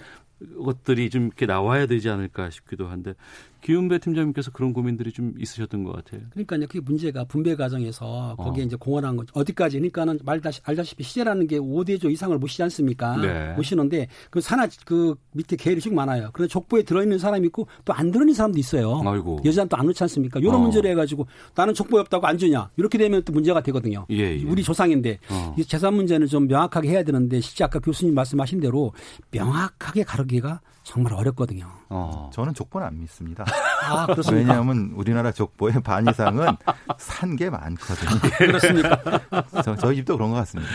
[0.65, 3.15] 것들이 좀 이렇게 나와야 되지 않을까 싶기도 한데
[3.63, 6.23] 기훈배 팀장님께서 그런 고민들이 좀 있으셨던 것 같아요.
[6.31, 6.61] 그러니까요.
[6.67, 8.67] 그게 문제가 분배 과정에서 거기에 어.
[8.67, 13.17] 이제 공헌한 거 어디까지 그러니까는 말다시 알다시피 시제라는 게 5대조 이상을 모시지 않습니까?
[13.17, 13.55] 네.
[13.55, 16.31] 모시는데 그 산하 그 밑에 계열이 쭉 많아요.
[16.33, 19.03] 그래서 족보에 들어 있는 사람이 있고 또 안 들어 있는 사람도 있어요.
[19.05, 19.41] 아이고.
[19.45, 20.39] 여자는 또안 넣지 않습니까?
[20.39, 20.59] 이런 어.
[20.59, 21.27] 문제를 해가지고
[21.57, 24.07] 나는 족보에 없다고 안 주냐 이렇게 되면 또 문제가 되거든요.
[24.11, 24.45] 예, 예.
[24.45, 25.55] 우리 조상인데 어.
[25.59, 28.93] 이 재산 문제는 좀 명확하게 해야 되는데 실제 아까 교수님 말씀하신 대로
[29.33, 31.67] 명확하게 가르기가 정말 어렵거든요.
[31.91, 32.31] 어.
[32.35, 33.45] 저는 족보는 안 믿습니다.
[33.89, 34.07] 아?
[34.33, 36.47] 왜냐하면 우리나라 족보의 반 이상은
[36.99, 38.21] 산 게 많거든요.
[38.37, 39.01] 그렇습니까?
[39.65, 40.71] 저, 저희 집도 그런 것 같습니다.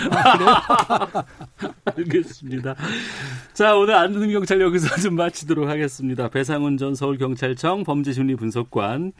[1.86, 2.76] 알겠습니다.
[3.54, 6.30] 자, 오늘 안 듣는 경찰 여기서 좀 마치도록 하겠습니다.
[6.30, 9.12] 배상훈 전 서울경찰청 범죄심리분석관,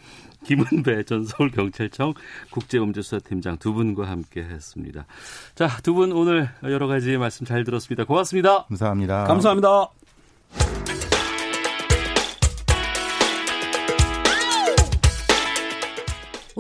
[0.46, 2.14] 김은배 전 서울경찰청
[2.52, 5.06] 국제범죄수사팀장 두 분과 함께 했습니다.
[5.56, 8.06] 자, 두 분 오늘 여러 가지 말씀 잘 들었습니다.
[8.06, 8.64] 고맙습니다.
[8.66, 9.26] 감사합니다.
[9.26, 10.03] 감사합니다.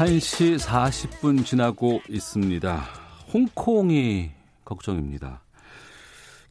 [0.00, 2.84] 1시 40분 지나고 있습니다.
[3.34, 4.30] 홍콩이
[4.64, 5.42] 걱정입니다.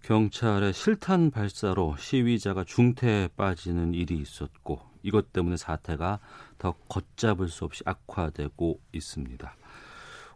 [0.04, 6.20] 경찰의 실탄 발사로 시위자가 중태에 빠지는 일이 있었고 이것 때문에 사태가
[6.60, 9.56] 더 걷잡을 수 없이 악화되고 있습니다.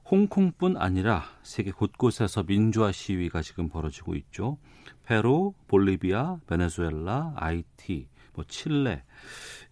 [0.10, 4.58] 홍콩뿐 아니라 세계 곳곳에서 민주화 시위가 지금 벌어지고 있죠.
[5.04, 9.04] 페루, 볼리비아, 베네수엘라, 아이티, 뭐 칠레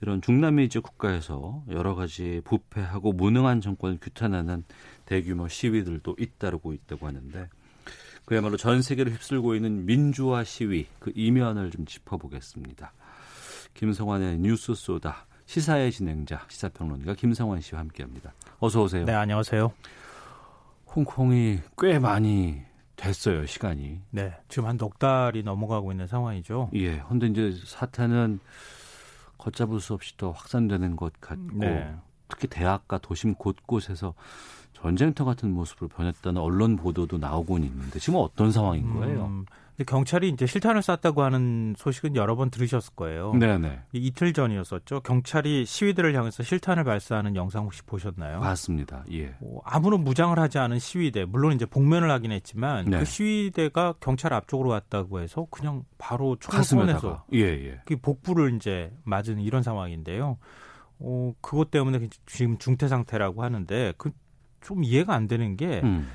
[0.02, 4.64] 이런 중남미 지역 국가에서 여러 가지 부패하고 무능한 정권을 규탄하는
[5.06, 7.49] 대규모 시위들도 잇따르고 있다고 하는데
[8.26, 12.93] 그야말로 전 세계를 휩쓸고 있는 민주화 시위 그 이면을 좀 짚어보겠습니다.
[13.76, 18.34] 김성환의 뉴스 소다 시사의 진행자 시사평론가 김성환 씨와 함께합니다.
[18.60, 19.06] 어서 오세요.
[19.06, 19.72] 네, 안녕하세요.
[20.95, 22.62] 홍콩이 꽤 많이
[22.95, 24.02] 됐어요 시간이.
[24.12, 26.70] 네, 지금 한 넉 달이 넘어가고 있는 상황이죠.
[26.76, 28.39] 예, 근데 이제 사태는
[29.42, 31.94] 걷잡을 수 없이 더 확산되는 것 같고 네.
[32.28, 34.14] 특히 대학가 도심 곳곳에서
[34.74, 39.26] 전쟁터 같은 모습으로 변했다는 언론 보도도 나오곤 있는데 지금 어떤 상황인 거예요?
[39.26, 39.46] 음,
[39.78, 43.34] 근데 경찰이 이제 실탄을 쐈다고 하는 소식은 여러 번 들으셨을 거예요.
[43.34, 45.01] 네네 이- 이틀 전이었었죠.
[45.01, 48.39] 경찰이 시위대를 향해서 실탄을 발사하는 영상 혹시 보셨나요?
[48.41, 49.03] 맞습니다.
[49.11, 49.36] 예.
[49.41, 52.99] 어, 아무런 무장을 하지 않은 시위대, 물론 이제 복면을 하긴 했지만 네.
[52.99, 57.80] 그 시위대가 경찰 앞쪽으로 왔다고 해서 그냥 바로 총을 가슴에다가 쏘내서 예 예.
[57.86, 60.38] 그 복부를 이제 맞은 이런 상황인데요.
[60.99, 64.11] 어, 그것 때문에 지금 중태 상태라고 하는데 그
[64.63, 66.07] 좀 이해가 안 되는 게 음.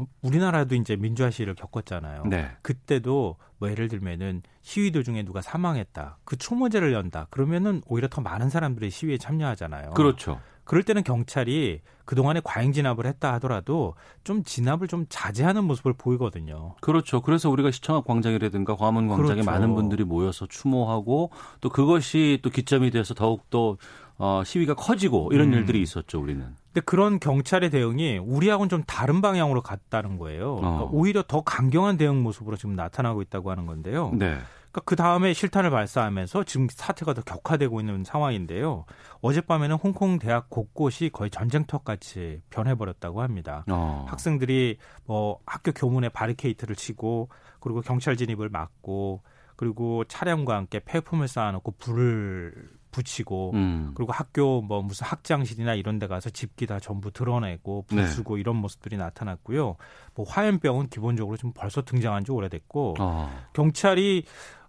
[0.00, 2.24] 어, 우리나라도 이제 민주화 시위를 겪었잖아요.
[2.26, 2.50] 네.
[2.62, 6.18] 그때도 뭐 예를 들면은 시위 도중에 누가 사망했다.
[6.24, 7.26] 그 추모제를 연다.
[7.30, 9.90] 그러면은 오히려 더 많은 사람들이 시위에 참여하잖아요.
[9.90, 10.40] 그렇죠.
[10.64, 16.76] 그럴 때는 경찰이 그동안에 과잉 진압을 했다 하더라도 좀 진압을 좀 자제하는 모습을 보이거든요.
[16.80, 17.20] 그렇죠.
[17.22, 19.50] 그래서 우리가 시청학 광장이라든가 광화문 광장에 그렇죠.
[19.50, 21.30] 많은 분들이 모여서 추모하고
[21.60, 23.76] 또 그것이 또 기점이 돼서 더욱 더
[24.16, 25.54] 어, 시위가 커지고 이런 음.
[25.54, 26.20] 일들이 있었죠.
[26.20, 26.54] 우리는.
[26.72, 30.56] 근데 그런 경찰의 대응이 우리하고는 좀 다른 방향으로 갔다는 거예요.
[30.56, 30.90] 그러니까 어.
[30.92, 34.10] 오히려 더 강경한 대응 모습으로 지금 나타나고 있다고 하는 건데요.
[34.12, 34.38] 네.
[34.70, 38.84] 그러니까 그 다음에 실탄을 발사하면서 지금 사태가 더 격화되고 있는 상황인데요.
[39.20, 43.64] 어젯밤에는 홍콩 대학 곳곳이 거의 전쟁터 같이 변해버렸다고 합니다.
[43.68, 44.06] 어.
[44.08, 49.22] 학생들이 뭐 학교 교문에 바리케이트를 치고 그리고 경찰 진입을 막고
[49.56, 53.92] 그리고 차량과 함께 폐품을 쌓아놓고 불을 붙이고 음.
[53.94, 58.02] 그리고 학교 뭐 무슨 학장실이나 이런 데 가서 집기 다 전부 드러내고 네.
[58.02, 59.76] 부수고 이런 모습들이 나타났고요.
[60.14, 63.30] 뭐 화염병은 기본적으로 지금 벌써 등장한 지 오래됐고 어.
[63.52, 64.24] 경찰이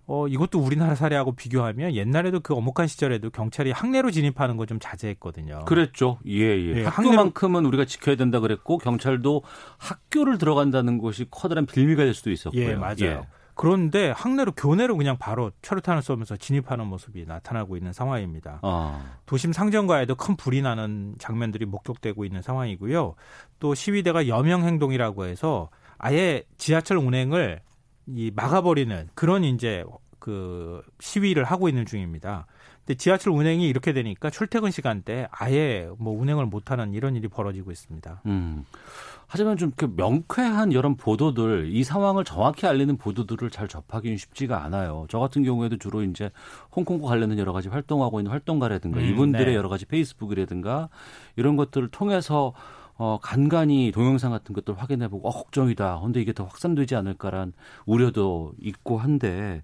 [0.08, 5.66] 어 이것도 우리나라 사례하고 비교하면 옛날에도 그 어목한 시절에도 경찰이 학내로 진입하는 거 좀 자제했거든요.
[5.66, 6.18] 그랬죠.
[6.28, 6.76] 예, 예.
[6.78, 9.44] 예, 학교만큼은 우리가 지켜야 된다 그랬고 경찰도
[9.78, 12.62] 학교를 들어간다는 것이 커다란 빌미가 될 수도 있었고요.
[12.62, 12.96] 예, 맞아요.
[13.02, 13.22] 예.
[13.62, 18.58] 그런데 학내로 교내로 그냥 바로 철탄을 쏘면서 진입하는 모습이 나타나고 있는 상황입니다.
[18.64, 19.00] 어.
[19.28, 23.14] 도심 상점가에도 큰 불이 나는 장면들이 목격되고 있는 상황이고요.
[23.60, 27.62] 또 시위대가 여명 행동이라고 해서 아예 지하철 운행을
[28.08, 29.86] 이 막아버리는 그런 이제
[30.18, 32.48] 그 시위를 하고 있는 중입니다.
[32.96, 38.22] 지하철 운행이 이렇게 되니까 출퇴근 시간대 아예 뭐 운행을 못하는 이런 일이 벌어지고 있습니다.
[38.26, 38.66] 음.
[39.28, 45.08] 하지만 좀 그 명쾌한 이런 보도들, 이 상황을 정확히 알리는 보도들을 잘 접하기는 쉽지가 않아요.
[45.10, 46.30] 저 같은 경우에도 주로 이제
[46.76, 49.56] 홍콩과 관련된 여러 가지 활동하고 있는 활동가라든가 음, 이분들의 네.
[49.56, 50.90] 여러 가지 페이스북이라든가
[51.36, 52.54] 이런 것들을 통해서
[52.98, 56.02] 어, 간간히 동영상 같은 것들 확인해보고 어, 걱정이다.
[56.04, 57.54] 근데 이게 더 확산되지 않을까란
[57.88, 59.64] 우려도 있고 한데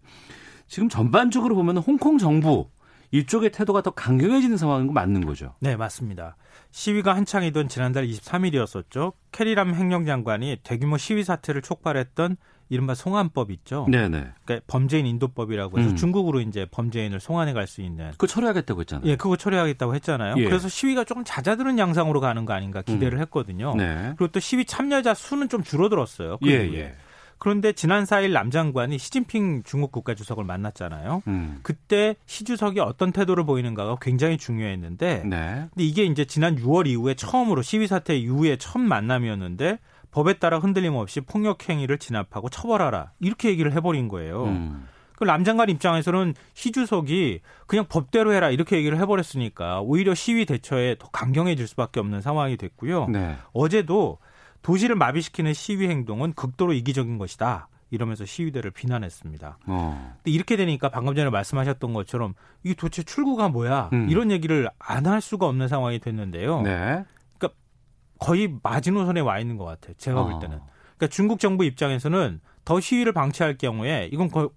[0.67, 2.69] 지금 전반적으로 보면 홍콩 정부
[3.12, 5.53] 이쪽의 태도가 더 강경해지는 상황인 거 맞는 거죠.
[5.60, 6.36] 네, 맞습니다.
[6.72, 9.14] 시위가 한창이던 지난달 23일이었었죠.
[9.32, 12.38] 캐리람 행정장관이 대규모 시위 사태를 촉발했던
[12.70, 13.88] 이른바 송환법 있죠.
[13.89, 14.28] 네네.
[14.43, 15.95] 그러니까 범죄인 인도법이라고 해서 음.
[15.95, 18.12] 중국으로 이제 범죄인을 송환해 갈 수 있는.
[18.12, 19.10] 그거 처리하겠다고 했잖아요.
[19.10, 20.36] 예, 그거 처리하겠다고 했잖아요.
[20.38, 20.43] 예.
[20.43, 23.74] 그래서 시위가 조금 잦아드는 양상으로 가는 거 아닌가 기대를 했거든요.
[23.76, 24.14] 네.
[24.18, 26.39] 그리고 또 시위 참여자 수는 좀 줄어들었어요.
[26.43, 26.74] 그 예.
[26.74, 26.95] 예.
[27.38, 31.24] 그런데 지난 4일 남 장관이 시진핑 중국 국가주석을 만났잖아요.
[31.28, 31.60] 음.
[31.62, 35.68] 그때 시 주석이 어떤 태도를 보이는가가 굉장히 중요했는데 네.
[35.70, 39.80] 근데 이게 이제 지난 6월 이후에 처음으로 시위 사태 이후에 첫 만남이었는데
[40.12, 44.46] 법에 따라 흔들림 없이 폭력 행위를 진압하고 처벌하라 이렇게 얘기를 해버린 거예요.
[44.46, 44.88] 음.
[45.18, 51.10] 그 남장관 입장에서는 시 주석이 그냥 법대로 해라 이렇게 얘기를 해버렸으니까 오히려 시위 대처에 더
[51.10, 53.08] 강경해질 수밖에 없는 상황이 됐고요.
[53.08, 53.36] 네.
[53.52, 54.20] 어제도
[54.68, 57.70] 도시를 마비시키는 시위 행동은 극도로 이기적인 것이다.
[57.89, 59.59] 이러면서 시위대를 비난했습니다.
[59.65, 60.13] 어.
[60.18, 63.89] 근데 이렇게 되니까 방금 전에 말씀하셨던 것처럼 이게 도대체 출구가 뭐야?
[63.93, 64.09] 음.
[64.09, 66.63] 이런 얘기를 안 할 수가 없는 상황이 됐는데요.
[66.63, 67.05] 네.
[68.20, 69.93] 거의 마지노선에 와 있는 것 같아요.
[69.97, 70.24] 제가 어.
[70.26, 70.59] 볼 때는.
[70.97, 74.49] 그러니까 중국 정부 입장에서는 더 시위를 방치할 경우에 이건 거의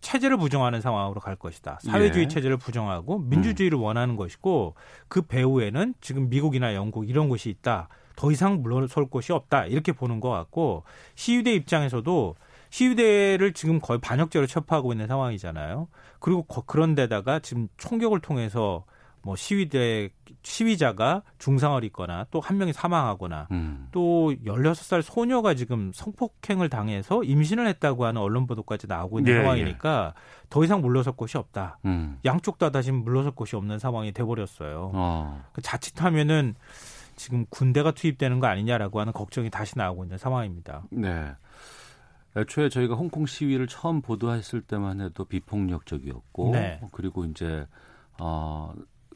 [0.00, 1.78] 체제를 부정하는 상황으로 갈 것이다.
[1.82, 2.28] 사회주의 예.
[2.28, 4.74] 체제를 부정하고 민주주의를 원하는 것이고
[5.08, 7.88] 그 배후에는 지금 미국이나 영국 이런 곳이 있다.
[8.16, 9.66] 더 이상 물러설 곳이 없다.
[9.66, 10.82] 이렇게 보는 것 같고
[11.14, 12.34] 시위대 입장에서도
[12.70, 15.88] 시위대를 지금 거의 반역죄로 처파하고 있는 상황이잖아요.
[16.18, 18.84] 그리고 거- 그런데다가 지금 총격을 통해서
[19.22, 20.08] 뭐 시위대
[20.42, 23.88] 시위자가 중상을 입거나 또 한 명이 사망하거나 음.
[23.90, 30.14] 또 16살 소녀가 지금 성폭행을 당해서 임신을 했다고 하는 언론 보도까지 나오고 있는 예, 상황이니까
[30.48, 31.78] 더 이상 물러설 곳이 없다.
[31.86, 32.18] 음.
[32.24, 34.92] 양쪽 다 다시 물러설 곳이 없는 상황이 돼 버렸어요.
[34.94, 35.44] 어.
[35.52, 36.54] 그 자칫하면은
[37.16, 40.84] 지금 군대가 투입되는 거 아니냐라고 하는 걱정이 다시 나오고 있는 상황입니다.
[40.90, 41.32] 네.
[42.36, 46.80] 애초에 저희가 홍콩 시위를 처음 보도했을 때만 해도 비폭력적이었고 네.
[46.92, 47.66] 그리고 이제
[48.20, 48.74] 어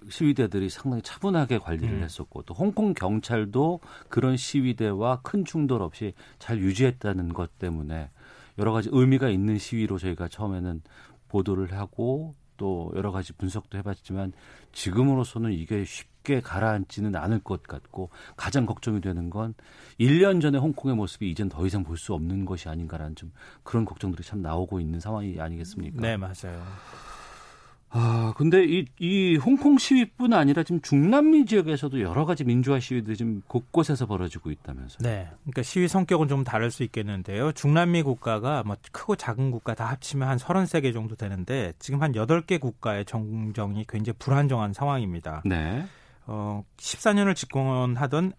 [0.08, 2.02] 시위대들이 상당히 차분하게 관리를 음.
[2.02, 8.10] 했었고 또 홍콩 경찰도 그런 시위대와 큰 충돌 없이 잘 유지했다는 것 때문에
[8.58, 10.82] 여러 가지 의미가 있는 시위로 저희가 처음에는
[11.28, 14.34] 보도를 하고 또 여러 가지 분석도 해봤지만
[14.72, 19.54] 지금으로서는 이게 쉽게 가라앉지는 않을 것 같고 가장 걱정이 되는 건
[19.98, 23.32] 1년 전에 홍콩의 모습이 이젠 더 이상 볼 수 없는 것이 아닌가라는 좀
[23.62, 26.02] 그런 걱정들이 참 나오고 있는 상황이 아니겠습니까?
[26.02, 26.62] 네, 맞아요.
[27.92, 33.42] 아, 근데 이, 이 홍콩 시위뿐 아니라 지금 중남미 지역에서도 여러 가지 민주화 시위들이 지금
[33.48, 34.98] 곳곳에서 벌어지고 있다면서요.
[35.00, 35.28] 네.
[35.42, 37.50] 그러니까 시위 성격은 좀 다를 수 있겠는데요.
[37.52, 42.60] 중남미 국가가 뭐 크고 작은 국가 다 합치면 한 33개 정도 되는데 지금 한 8개
[42.60, 45.42] 국가의 정정이 굉장히 불안정한 상황입니다.
[45.44, 45.84] 네.
[46.26, 48.32] 어, 14년을 집권하던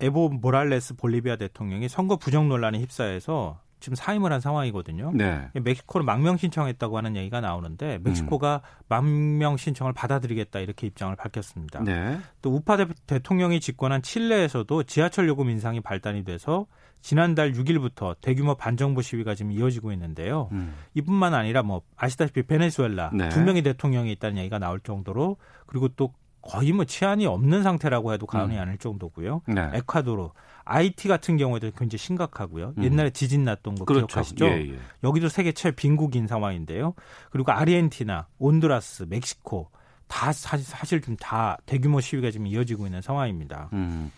[0.00, 5.12] 에보 모랄레스 볼리비아 대통령이 선거 부정 논란에 휩싸여서 지금 사임을 한 상황이거든요.
[5.14, 5.48] 네.
[5.54, 11.82] 멕시코를 망명 신청했다고 하는 얘기가 나오는데 멕시코가 망명 신청을 받아들이겠다 이렇게 입장을 밝혔습니다.
[11.84, 12.18] 네.
[12.42, 16.66] 또 우파 대, 대통령이 집권한 칠레에서도 지하철 요금 인상이 발단이 돼서
[17.00, 20.48] 지난달 6일부터 대규모 반정부 시위가 지금 이어지고 있는데요.
[20.52, 20.74] 음.
[20.94, 23.28] 이뿐만 아니라 뭐 아시다시피 베네수엘라 네.
[23.28, 28.26] 두 명의 대통령이 있다는 얘기가 나올 정도로 그리고 또 거의 뭐 치안이 없는 상태라고 해도
[28.26, 28.60] 과언이 음.
[28.60, 29.42] 아닐 정도고요.
[29.46, 29.70] 네.
[29.74, 30.30] 에콰도르,
[30.68, 32.74] 아이티 같은 경우에도 굉장히 심각하고요.
[32.76, 32.84] 음.
[32.84, 34.06] 옛날에 지진 났던 거 그렇죠.
[34.06, 34.46] 기억하시죠?
[34.46, 34.78] 예, 예.
[35.02, 36.94] 여기도 세계 최빈국인 상황인데요.
[37.30, 39.70] 그리고 아르헨티나, 온두라스, 멕시코
[40.08, 43.68] 다 사실, 사실 좀 다 대규모 시위가 지금 이어지고 있는 상황입니다.
[43.72, 44.10] 음.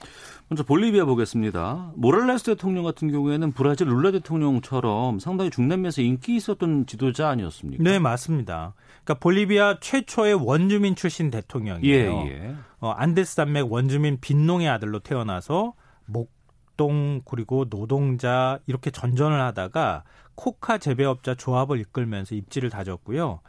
[0.48, 1.92] 먼저 볼리비아 보겠습니다.
[1.94, 7.82] 모랄레스 대통령 같은 경우에는 브라질 룰라 대통령처럼 상당히 중남미에서 인기 있었던 지도자 아니었습니까?
[7.84, 8.74] 네, 맞습니다.
[9.05, 12.24] 그러니까 볼리비아 최초의 원주민 출신 예, 대통령이에요.
[12.28, 12.55] 예.
[12.80, 15.74] 어, 안데스 산맥 원주민 빈농의 아들로 태어나서
[16.07, 16.32] 목
[16.81, 20.03] 동 그리고 노동자 이렇게 전전을 하다가
[20.35, 23.41] 코카 재배업자 조합을 이끌면서 입지를 다졌고요.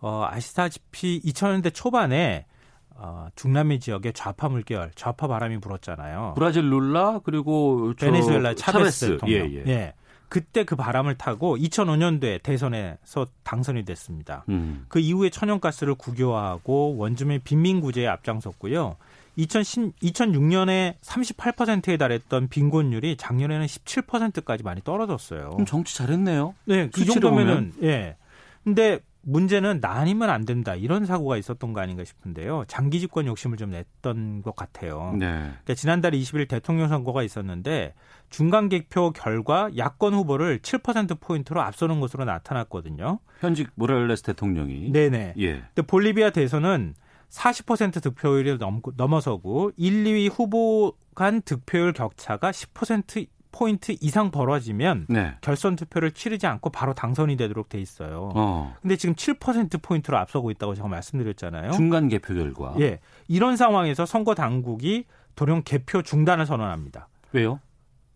[0.00, 2.46] 어, 아시다시피 2000년대 초반에
[2.94, 6.32] 어, 중남미 지역에 좌파 물결, 좌파 바람이 불었잖아요.
[6.36, 9.52] 브라질 룰라 그리고 저 베네수엘라 차베스, 대통령.
[9.52, 9.94] 예, 예.
[10.30, 14.46] 그때 그 바람을 타고 2005년도에 대선에서 당선이 됐습니다.
[14.48, 14.86] 음.
[14.88, 18.96] 그 이후에 천연가스를 국유화하고 원주민 빈민구제에 앞장섰고요.
[19.40, 25.50] 2010, 2006년에 38%에 달했던 빈곤율이 작년에는 17%까지 많이 떨어졌어요.
[25.50, 26.54] 그럼 정치 잘했네요.
[26.66, 28.16] 네, 그 정도면은 예.
[28.64, 32.64] 근데 문제는 나 아니면 안 된다 이런 사고가 있었던 거 아닌가 싶은데요.
[32.68, 35.14] 장기 집권 욕심을 좀 냈던 것 같아요.
[35.18, 35.26] 네.
[35.26, 37.94] 그러니까 지난달 20일 대통령 선거가 있었는데
[38.30, 43.18] 중간 개표 결과 야권 후보를 7% 포인트로 앞서는 것으로 나타났거든요.
[43.40, 44.92] 현직 모랄레스 대통령이.
[44.92, 45.34] 네네.
[45.38, 45.52] 예.
[45.74, 46.94] 근데 볼리비아 대선은
[47.30, 55.34] 40% 득표율이 넘, 넘어서고 1, 2위 후보 간 득표율 격차가 10% 포인트 이상 벌어지면 네.
[55.40, 58.30] 결선 투표를 치르지 않고 바로 당선이 되도록 돼 있어요.
[58.34, 58.76] 어.
[58.80, 61.72] 근데 지금 7% 포인트로 앞서고 있다고 제가 말씀드렸잖아요.
[61.72, 62.74] 중간 개표 결과.
[62.78, 63.00] 예.
[63.26, 65.04] 이런 상황에서 선거 당국이
[65.34, 67.08] 도령 개표 중단을 선언합니다.
[67.32, 67.60] 왜요?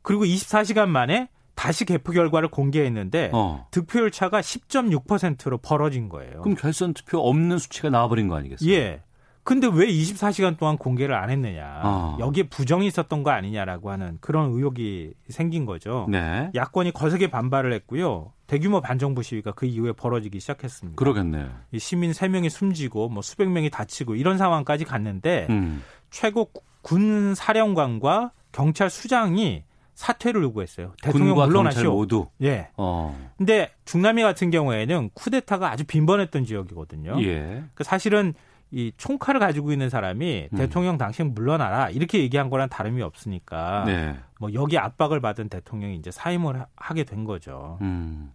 [0.03, 3.67] 그리고 24시간 만에 다시 개표 결과를 공개했는데 어.
[3.71, 6.43] 득표율 차가 10.6%로 벌어진 거예요.
[6.43, 8.71] 그럼 결선 투표 없는 수치가 나와버린 거 아니겠어요?
[8.71, 9.03] 예.
[9.45, 11.83] 근데 왜 24시간 동안 공개를 안 했느냐.
[11.85, 12.17] 어.
[12.19, 16.07] 여기에 부정이 있었던 거 아니냐라고 하는 그런 의혹이 생긴 거죠.
[16.09, 16.51] 네.
[16.55, 18.33] 야권이 거세게 반발을 했고요.
[18.47, 20.97] 대규모 반정부 시위가 그 이후에 벌어지기 시작했습니다.
[20.97, 21.51] 그러겠네요.
[21.73, 25.83] 이 시민 3명이 숨지고 뭐 수백 명이 다치고 이런 상황까지 갔는데 음.
[26.11, 26.51] 최고
[26.81, 30.93] 군 사령관과 경찰 수장이 사퇴를 요구했어요.
[31.03, 31.93] 대통령 물러나시오.
[31.93, 32.27] 모두.
[32.43, 32.69] 예.
[32.77, 33.17] 어.
[33.39, 37.23] 근데 중남미 같은 경우에는 쿠데타가 아주 빈번했던 지역이거든요.
[37.23, 37.65] 예.
[37.75, 38.35] 그 사실은
[38.71, 40.57] 이 총칼을 가지고 있는 사람이 음.
[40.57, 44.17] 대통령 당신 물러나라 이렇게 얘기한 거랑 다름이 없으니까 네.
[44.41, 47.79] 뭐 여기 압박을 받은 대통령이 이제 사임을 하- 하게 된 거죠.
[47.83, 48.33] 음.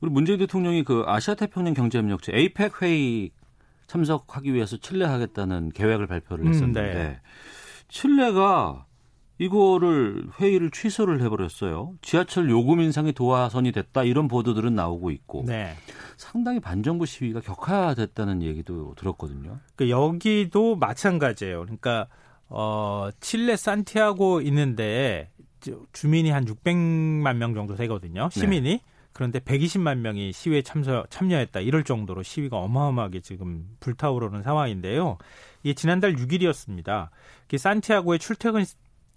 [0.00, 3.32] 우리 문재인 대통령이 그 아시아 태평양 경제협력체 에이펙 회의
[3.88, 7.20] 참석하기 위해서 칠레 하겠다는 계획을 발표를 음, 했었는데 네.
[7.88, 8.84] 칠레가
[9.38, 11.94] 이거를 회의를 취소를 해버렸어요.
[12.02, 15.74] 지하철 요금 인상이 도화선이 됐다 이런 보도들은 나오고 있고 네.
[16.16, 19.60] 상당히 반정부 시위가 격화됐다는 얘기도 들었거든요.
[19.76, 21.60] 그 여기도 마찬가지예요.
[21.62, 22.08] 그러니까
[22.48, 25.30] 어 칠레 산티아고 있는데
[25.60, 28.28] 저- 주민이 한 600만 명 정도 되거든요.
[28.32, 28.80] 시민이.
[29.12, 31.58] 그런데 120만 명이 시위에 참여, 참여했다.
[31.60, 35.18] 이럴 정도로 시위가 어마어마하게 지금 불타오르는 상황인데요.
[35.64, 37.08] 이게 지난달 6일이었습니다.
[37.56, 38.64] 산티아고의 출퇴근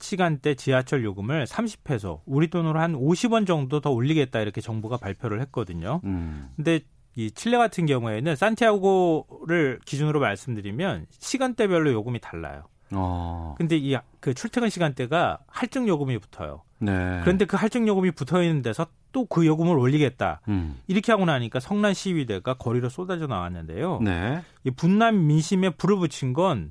[0.04, 6.02] 시간대 지하철 요금을 30페소, 우리 돈으로 한 50원 정도 더 올리겠다 이렇게 정부가 발표를 했거든요.
[6.04, 6.50] 음.
[6.56, 6.82] 근데
[7.16, 12.64] 이 칠레 같은 경우에는 산티아고를 기준으로 말씀드리면 시간대별로 요금이 달라요.
[12.94, 13.56] 어.
[13.58, 16.62] 근데 이 그 출퇴근 시간대가 할증 요금이 붙어요.
[16.80, 17.20] 네.
[17.24, 20.40] 그런데 그 할증 요금이 붙어 있는 데서 또 그 요금을 올리겠다.
[20.48, 20.80] 음.
[20.88, 24.00] 이렇게 하고 나니까 성난 시위대가 거리로 쏟아져 나왔는데요.
[24.02, 24.42] 네.
[24.64, 26.68] 이 분남 민심에 불을 붙인 건이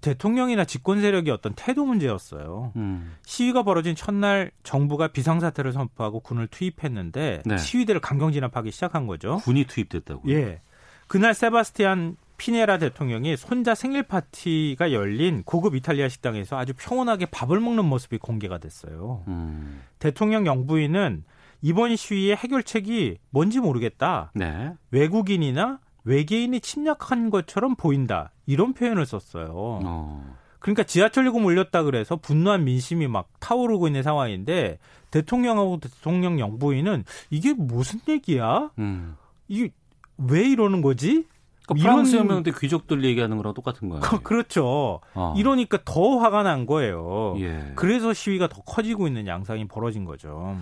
[0.00, 2.72] 대통령이나 집권 세력의 어떤 태도 문제였어요.
[2.76, 3.14] 음.
[3.26, 7.58] 시위가 벌어진 첫날 정부가 비상사태를 선포하고 군을 투입했는데 네.
[7.58, 9.38] 시위대를 강경 진압하기 시작한 거죠.
[9.44, 10.22] 군이 투입됐다고.
[10.30, 10.62] 예.
[11.06, 17.84] 그날 세바스티안 피네라 대통령이 손자 생일 파티가 열린 고급 이탈리아 식당에서 아주 평온하게 밥을 먹는
[17.84, 19.22] 모습이 공개가 됐어요.
[19.28, 19.82] 음.
[19.98, 21.24] 대통령 영부인은
[21.62, 24.32] 이번 시위의 해결책이 뭔지 모르겠다.
[24.34, 24.72] 네.
[24.90, 28.30] 외국인이나 외계인이 침략한 것처럼 보인다.
[28.46, 29.50] 이런 표현을 썼어요.
[29.54, 30.36] 어.
[30.58, 34.78] 그러니까 지하철 요금 올렸다 그래서 분노한 민심이 막 타오르고 있는 상황인데
[35.10, 38.70] 대통령하고 대통령 영부인은 이게 무슨 얘기야?
[38.78, 39.16] 음.
[39.48, 39.70] 이게
[40.16, 41.26] 왜 이러는 거지?
[41.66, 44.02] 그러니까 프랑스 혁명 때 귀족들 얘기하는 거랑 똑같은 거예요.
[44.02, 45.00] 그, 그렇죠.
[45.14, 45.34] 어.
[45.36, 47.36] 이러니까 더 화가 난 거예요.
[47.38, 47.72] 예.
[47.74, 50.56] 그래서 시위가 더 커지고 있는 양상이 벌어진 거죠.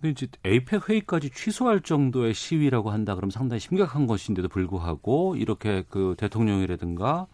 [0.00, 6.14] 근데 이제 에이펙 회의까지 취소할 정도의 시위라고 한다 그러면 상당히 심각한 것인데도 불구하고 이렇게 그
[6.18, 7.26] 대통령이라든가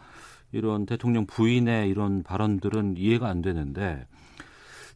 [0.53, 4.07] 이런 대통령 부인의 이런 발언들은 이해가 안 되는데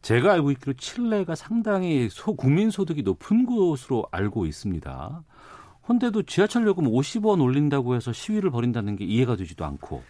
[0.01, 5.23] 제가 알고 있기로 칠레가 상당히 소 국민 소득이 높은 곳으로 알고 있습니다.
[5.89, 10.03] 헌데도 지하철 요금 50원 올린다고 해서 시위를 벌인다는 게 이해가 되지도 않고.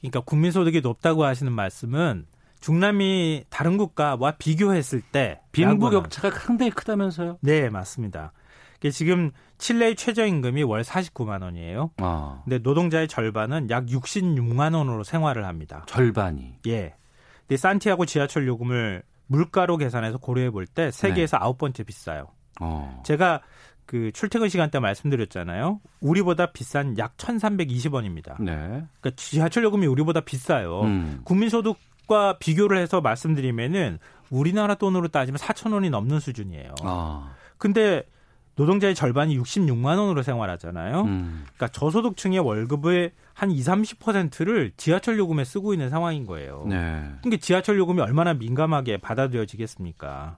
[0.00, 2.26] 그러니까 국민 소득이 높다고 하시는 말씀은
[2.60, 7.38] 중남미 다른 국가와 비교했을 때 빈부 격차가 상당히 크다면서요?
[7.40, 8.32] 네, 맞습니다.
[8.92, 11.90] 지금 칠레의 최저임금이 월 49만 원이에요.
[11.98, 15.84] 아, 근데 노동자의 절반은 약 66만 원으로 생활을 합니다.
[15.86, 16.54] 절반이.
[16.66, 16.94] 예.
[17.46, 22.28] 근데 산티아고 지하철 요금을 물가로 계산해서 고려해 볼 때 세계에서 아홉 번째 비싸요.
[22.60, 23.02] 어.
[23.04, 23.42] 제가
[23.84, 25.80] 그 출퇴근 시간대 말씀드렸잖아요.
[26.00, 28.40] 우리보다 비싼 약 1,320원입니다.
[28.42, 28.54] 네.
[29.00, 30.82] 그러니까 지하철 요금이 우리보다 비싸요.
[30.82, 31.20] 음.
[31.24, 31.76] 국민소득
[32.10, 34.00] 과 비교를 해서 말씀드리면은
[34.30, 36.74] 우리나라 돈으로 따지면 4천 원이 넘는 수준이에요.
[36.82, 37.30] 아.
[37.56, 38.02] 근데
[38.56, 41.02] 노동자의 절반이 66만 원으로 생활하잖아요.
[41.02, 41.44] 음.
[41.54, 46.66] 그러니까 저소득층의 월급의 한 20, 30%를 지하철 요금에 쓰고 있는 상황인 거예요.
[46.68, 46.76] 네.
[47.22, 50.36] 그러니까 지하철 요금이 얼마나 민감하게 받아들여지겠습니까?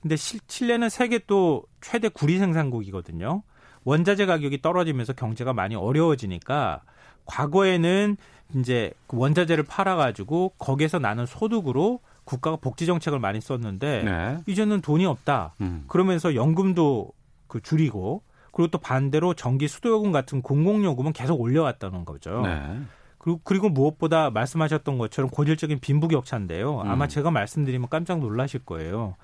[0.00, 3.42] 근데 실- 칠레는 세계 또 최대 구리 생산국이거든요.
[3.84, 6.80] 원자재 가격이 떨어지면서 경제가 많이 어려워지니까
[7.26, 8.16] 과거에는
[8.56, 14.38] 이제 그 원자재를 팔아가지고 거기에서 나는 소득으로 국가가 복지 정책을 많이 썼는데 네.
[14.46, 15.54] 이제는 돈이 없다.
[15.60, 15.84] 음.
[15.88, 17.10] 그러면서 연금도
[17.46, 18.22] 그 줄이고
[18.52, 22.42] 그리고 또 반대로 전기 수도요금 같은 공공요금은 계속 올려왔다는 거죠.
[22.42, 22.80] 네.
[23.18, 26.80] 그리고, 그리고 무엇보다 말씀하셨던 것처럼 고질적인 빈부격차인데요.
[26.80, 27.08] 아마 음.
[27.08, 29.16] 제가 말씀드리면 깜짝 놀라실 거예요.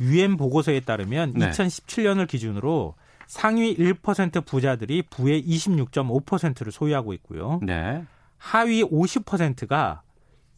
[0.00, 1.50] 유엔 보고서에 따르면 네.
[1.50, 2.94] 2017년을 기준으로
[3.26, 7.60] 상위 1% 부자들이 부의 26.5%를 소유하고 있고요.
[7.62, 8.04] 네.
[8.44, 10.02] 하위 50%가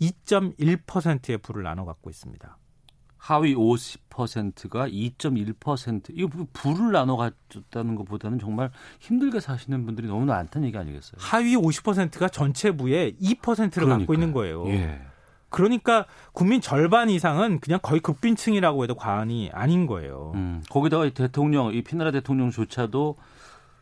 [0.01, 2.57] 2.1%의 부를 나눠 갖고 있습니다.
[3.19, 8.71] 하위 50%가 2.1% 이거 부- 부를 나눠 가졌다는 것보다는 정말
[9.01, 11.17] 힘들게 사시는 분들이 너무 많다는 얘기 아니겠어요?
[11.19, 14.15] 하위 50%가 전체 부의 2%를 갖고 그러니까요.
[14.15, 14.67] 있는 거예요.
[14.69, 15.01] 예.
[15.51, 20.33] 그러니까 국민 절반 이상은 그냥 거의 극빈층이라고 해도 과언이 아닌 거예요.
[20.35, 23.17] 음, 거기다가 이 대통령, 이 피나라 대통령조차도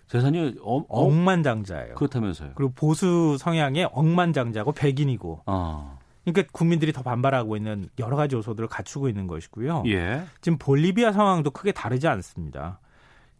[0.08, 1.94] 재산이 어, 어, 억만장자예요.
[1.94, 2.52] 그렇다면서요.
[2.54, 5.42] 그리고 보수 성향의 억만장자고 백인이고.
[5.46, 5.98] 어.
[6.24, 9.84] 그러니까 국민들이 더 반발하고 있는 여러 가지 요소들을 갖추고 있는 것이고요.
[9.86, 10.22] 예.
[10.40, 12.78] 지금 볼리비아 상황도 크게 다르지 않습니다.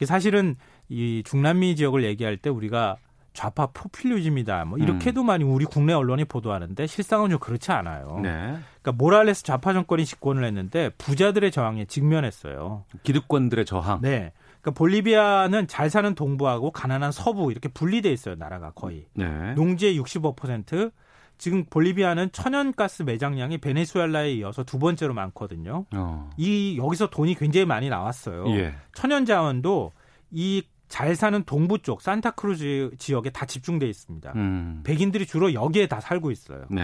[0.04, 0.56] 사실은
[0.88, 2.96] 이 중남미 지역을 얘기할 때 우리가
[3.32, 4.66] 좌파 포퓰리즘이다.
[4.66, 5.26] 뭐 이렇게도 음.
[5.26, 8.20] 많이 우리 국내 언론이 보도하는데 실상은 좀 그렇지 않아요.
[8.22, 8.58] 네.
[8.82, 12.84] 그러니까 모랄레스 좌파 정권이 집권을 했는데 부자들의 저항에 직면했어요.
[13.04, 14.00] 기득권들의 저항.
[14.02, 14.32] 네.
[14.62, 18.36] 그러니까 볼리비아는 잘 사는 동부하고 가난한 서부 이렇게 분리돼 있어요.
[18.36, 19.06] 나라가 거의.
[19.14, 19.52] 네.
[19.54, 20.92] 농지의 65%.
[21.36, 25.86] 지금 볼리비아는 천연가스 매장량이 베네수엘라에 이어서 두 번째로 많거든요.
[25.94, 26.30] 어.
[26.36, 28.48] 이 여기서 돈이 굉장히 많이 나왔어요.
[28.56, 28.74] 예.
[28.94, 29.92] 천연 자원도
[30.30, 34.30] 이 잘 사는 동부 쪽 산타크루즈 지역에 다 집중돼 있습니다.
[34.36, 34.82] 음.
[34.84, 36.66] 백인들이 주로 여기에 다 살고 있어요.
[36.68, 36.82] 네.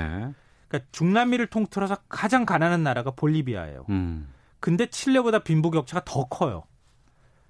[0.66, 3.84] 그러니까 중남미를 통틀어서 가장 가난한 나라가 볼리비아예요.
[3.90, 4.32] 음.
[4.60, 6.64] 근데 칠레보다 빈부격차가 더 커요.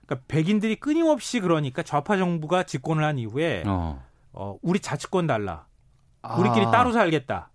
[0.08, 4.02] 그러니까 백인들이 끊임없이 그러니까 좌파 정부가 집권을 한 이후에 어.
[4.32, 5.66] 어, 우리 자치권 달라.
[6.38, 6.70] 우리끼리 아.
[6.70, 7.50] 따로 살겠다.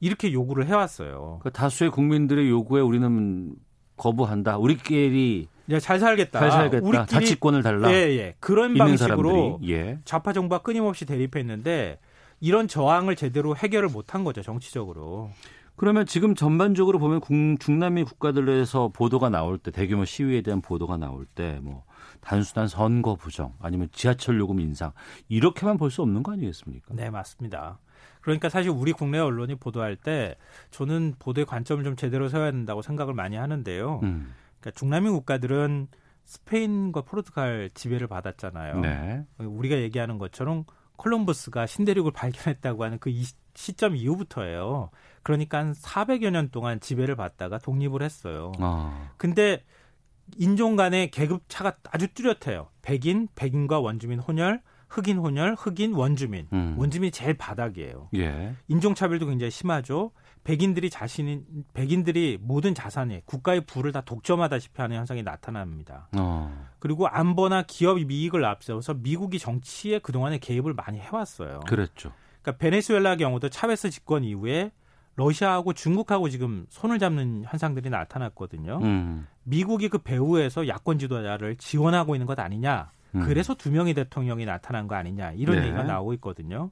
[0.00, 1.40] 이렇게 요구를 해왔어요.
[1.42, 3.54] 그 다수의 국민들의 요구에 우리는
[3.96, 4.58] 거부한다.
[4.58, 6.40] 우리끼리 이제 잘 살겠다.
[6.40, 6.86] 잘 살겠다.
[6.86, 7.90] 우리끼리 자치권을 달라.
[7.90, 8.34] 예, 예.
[8.38, 9.60] 그런 방식으로.
[9.66, 9.98] 예.
[10.04, 11.98] 좌파 정부가 끊임없이 대립했는데
[12.40, 15.30] 이런 저항을 제대로 해결을 못한 거죠 정치적으로.
[15.76, 21.24] 그러면 지금 전반적으로 보면 국- 중남미 국가들에서 보도가 나올 때 대규모 시위에 대한 보도가 나올
[21.24, 21.82] 때 뭐
[22.24, 24.92] 단순한 선거 부정 아니면 지하철 요금 인상
[25.28, 26.94] 이렇게만 볼 수 없는 거 아니겠습니까?
[26.94, 27.78] 네 맞습니다.
[28.22, 30.36] 그러니까 사실 우리 국내 언론이 보도할 때
[30.70, 34.00] 저는 보도의 관점을 좀 제대로 세워야 된다고 생각을 많이 하는데요.
[34.02, 34.32] 음.
[34.60, 35.88] 그러니까 중남미 국가들은
[36.24, 38.80] 스페인과 포르투갈 지배를 받았잖아요.
[38.80, 39.24] 네.
[39.38, 40.64] 우리가 얘기하는 것처럼
[40.96, 44.90] 콜럼버스가 신대륙을 발견했다고 하는 그 이- 시점 이후부터예요.
[45.22, 48.52] 그러니까 한 400여 년 동안 지배를 받다가 독립을 했어요.
[48.58, 49.10] 어.
[49.18, 49.62] 근데
[50.36, 52.68] 인종 간의 계급 차가 아주 뚜렷해요.
[52.82, 56.48] 백인, 백인과 원주민 혼혈, 흑인 혼혈, 흑인 원주민.
[56.52, 56.76] 음.
[56.78, 58.10] 원주민이 제일 바닥이에요.
[58.16, 58.54] 예.
[58.68, 60.12] 인종 차별도 굉장히 심하죠.
[60.44, 66.08] 백인들이 자신인 백인들이 모든 자산에 국가의 부를 다 독점하다시피 하는 현상이 나타납니다.
[66.16, 66.68] 어.
[66.78, 71.60] 그리고 안보나 기업 이익을 앞세워서 미국이 정치에 그동안에 개입을 많이 해왔어요.
[71.66, 72.12] 그랬죠.
[72.42, 74.70] 그러니까 베네수엘라 경우도 차베스 집권 이후에
[75.16, 78.78] 러시아하고 중국하고 지금 손을 잡는 현상들이 나타났거든요.
[78.82, 79.26] 음.
[79.44, 82.90] 미국이 그 배후에서 야권 지도자를 지원하고 있는 것 아니냐.
[83.14, 83.20] 음.
[83.24, 85.32] 그래서 두 명의 대통령이 나타난 거 아니냐.
[85.32, 85.66] 이런 네.
[85.66, 86.70] 얘기가 나오고 있거든요.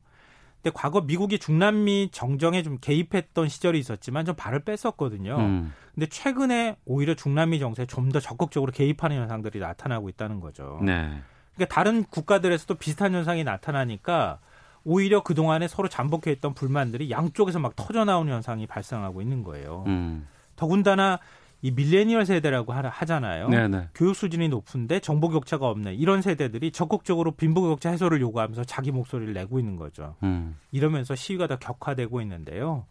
[0.63, 5.37] 근데 과거 미국이 중남미 정정에 좀 개입했던 시절이 있었지만 좀 발을 뺐었거든요.
[5.37, 5.73] 음.
[5.95, 10.81] 근데 최근에 오히려 중남미 정세에 좀 더 적극적으로 개입하는 현상들이 나타나고 있다는 거죠.
[10.83, 11.21] 네.
[11.55, 14.41] 그러니까 다른 국가들에서도 비슷한 현상이 나타나니까
[14.85, 19.85] 오히려 그동안에 서로 잠복해 있던 불만들이 양쪽에서 막 터져 나오는 현상이 발생하고 있는 거예요.
[19.87, 20.27] 음.
[20.57, 21.19] 더군다나
[21.65, 23.49] 이 밀레니얼 세대라고 하- 하잖아요.
[23.49, 23.91] 네네.
[23.95, 29.33] 교육 수준이 높은데 정보 격차가 없는 이런 세대들이 적극적으로 빈부 격차 해소를 요구하면서 자기 목소리를
[29.33, 30.17] 내고 있는 거죠.
[30.25, 30.57] 음.
[30.73, 32.87] 이러면서 시위가 더 격화되고 있는데요.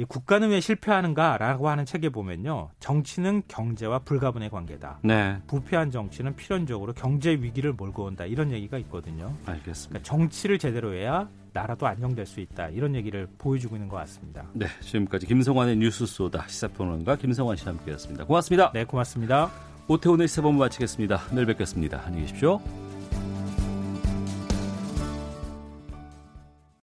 [0.00, 2.70] 이 국가는 왜 실패하는가라고 하는 책에 보면요.
[2.80, 5.00] 정치는 경제와 불가분의 관계다.
[5.02, 5.36] 네.
[5.46, 8.24] 부패한 정치는 필연적으로 경제 위기를 몰고 온다.
[8.24, 9.34] 이런 얘기가 있거든요.
[9.44, 9.88] 알겠습니다.
[9.90, 12.68] 그러니까 정치를 제대로 해야 나라도 안정될 수 있다.
[12.68, 14.46] 이런 얘기를 보여주고 있는 것 같습니다.
[14.54, 14.68] 네.
[14.80, 18.24] 지금까지 김성환의 뉴스 소다 시사평론가 김성환 씨와 함께했습니다.
[18.24, 18.72] 고맙습니다.
[18.72, 19.50] 네, 고맙습니다.
[19.86, 21.20] 오태훈의 시사본부 마치겠습니다.
[21.32, 22.00] 내일 뵙겠습니다.
[22.06, 22.89] 안녕히 계십시오.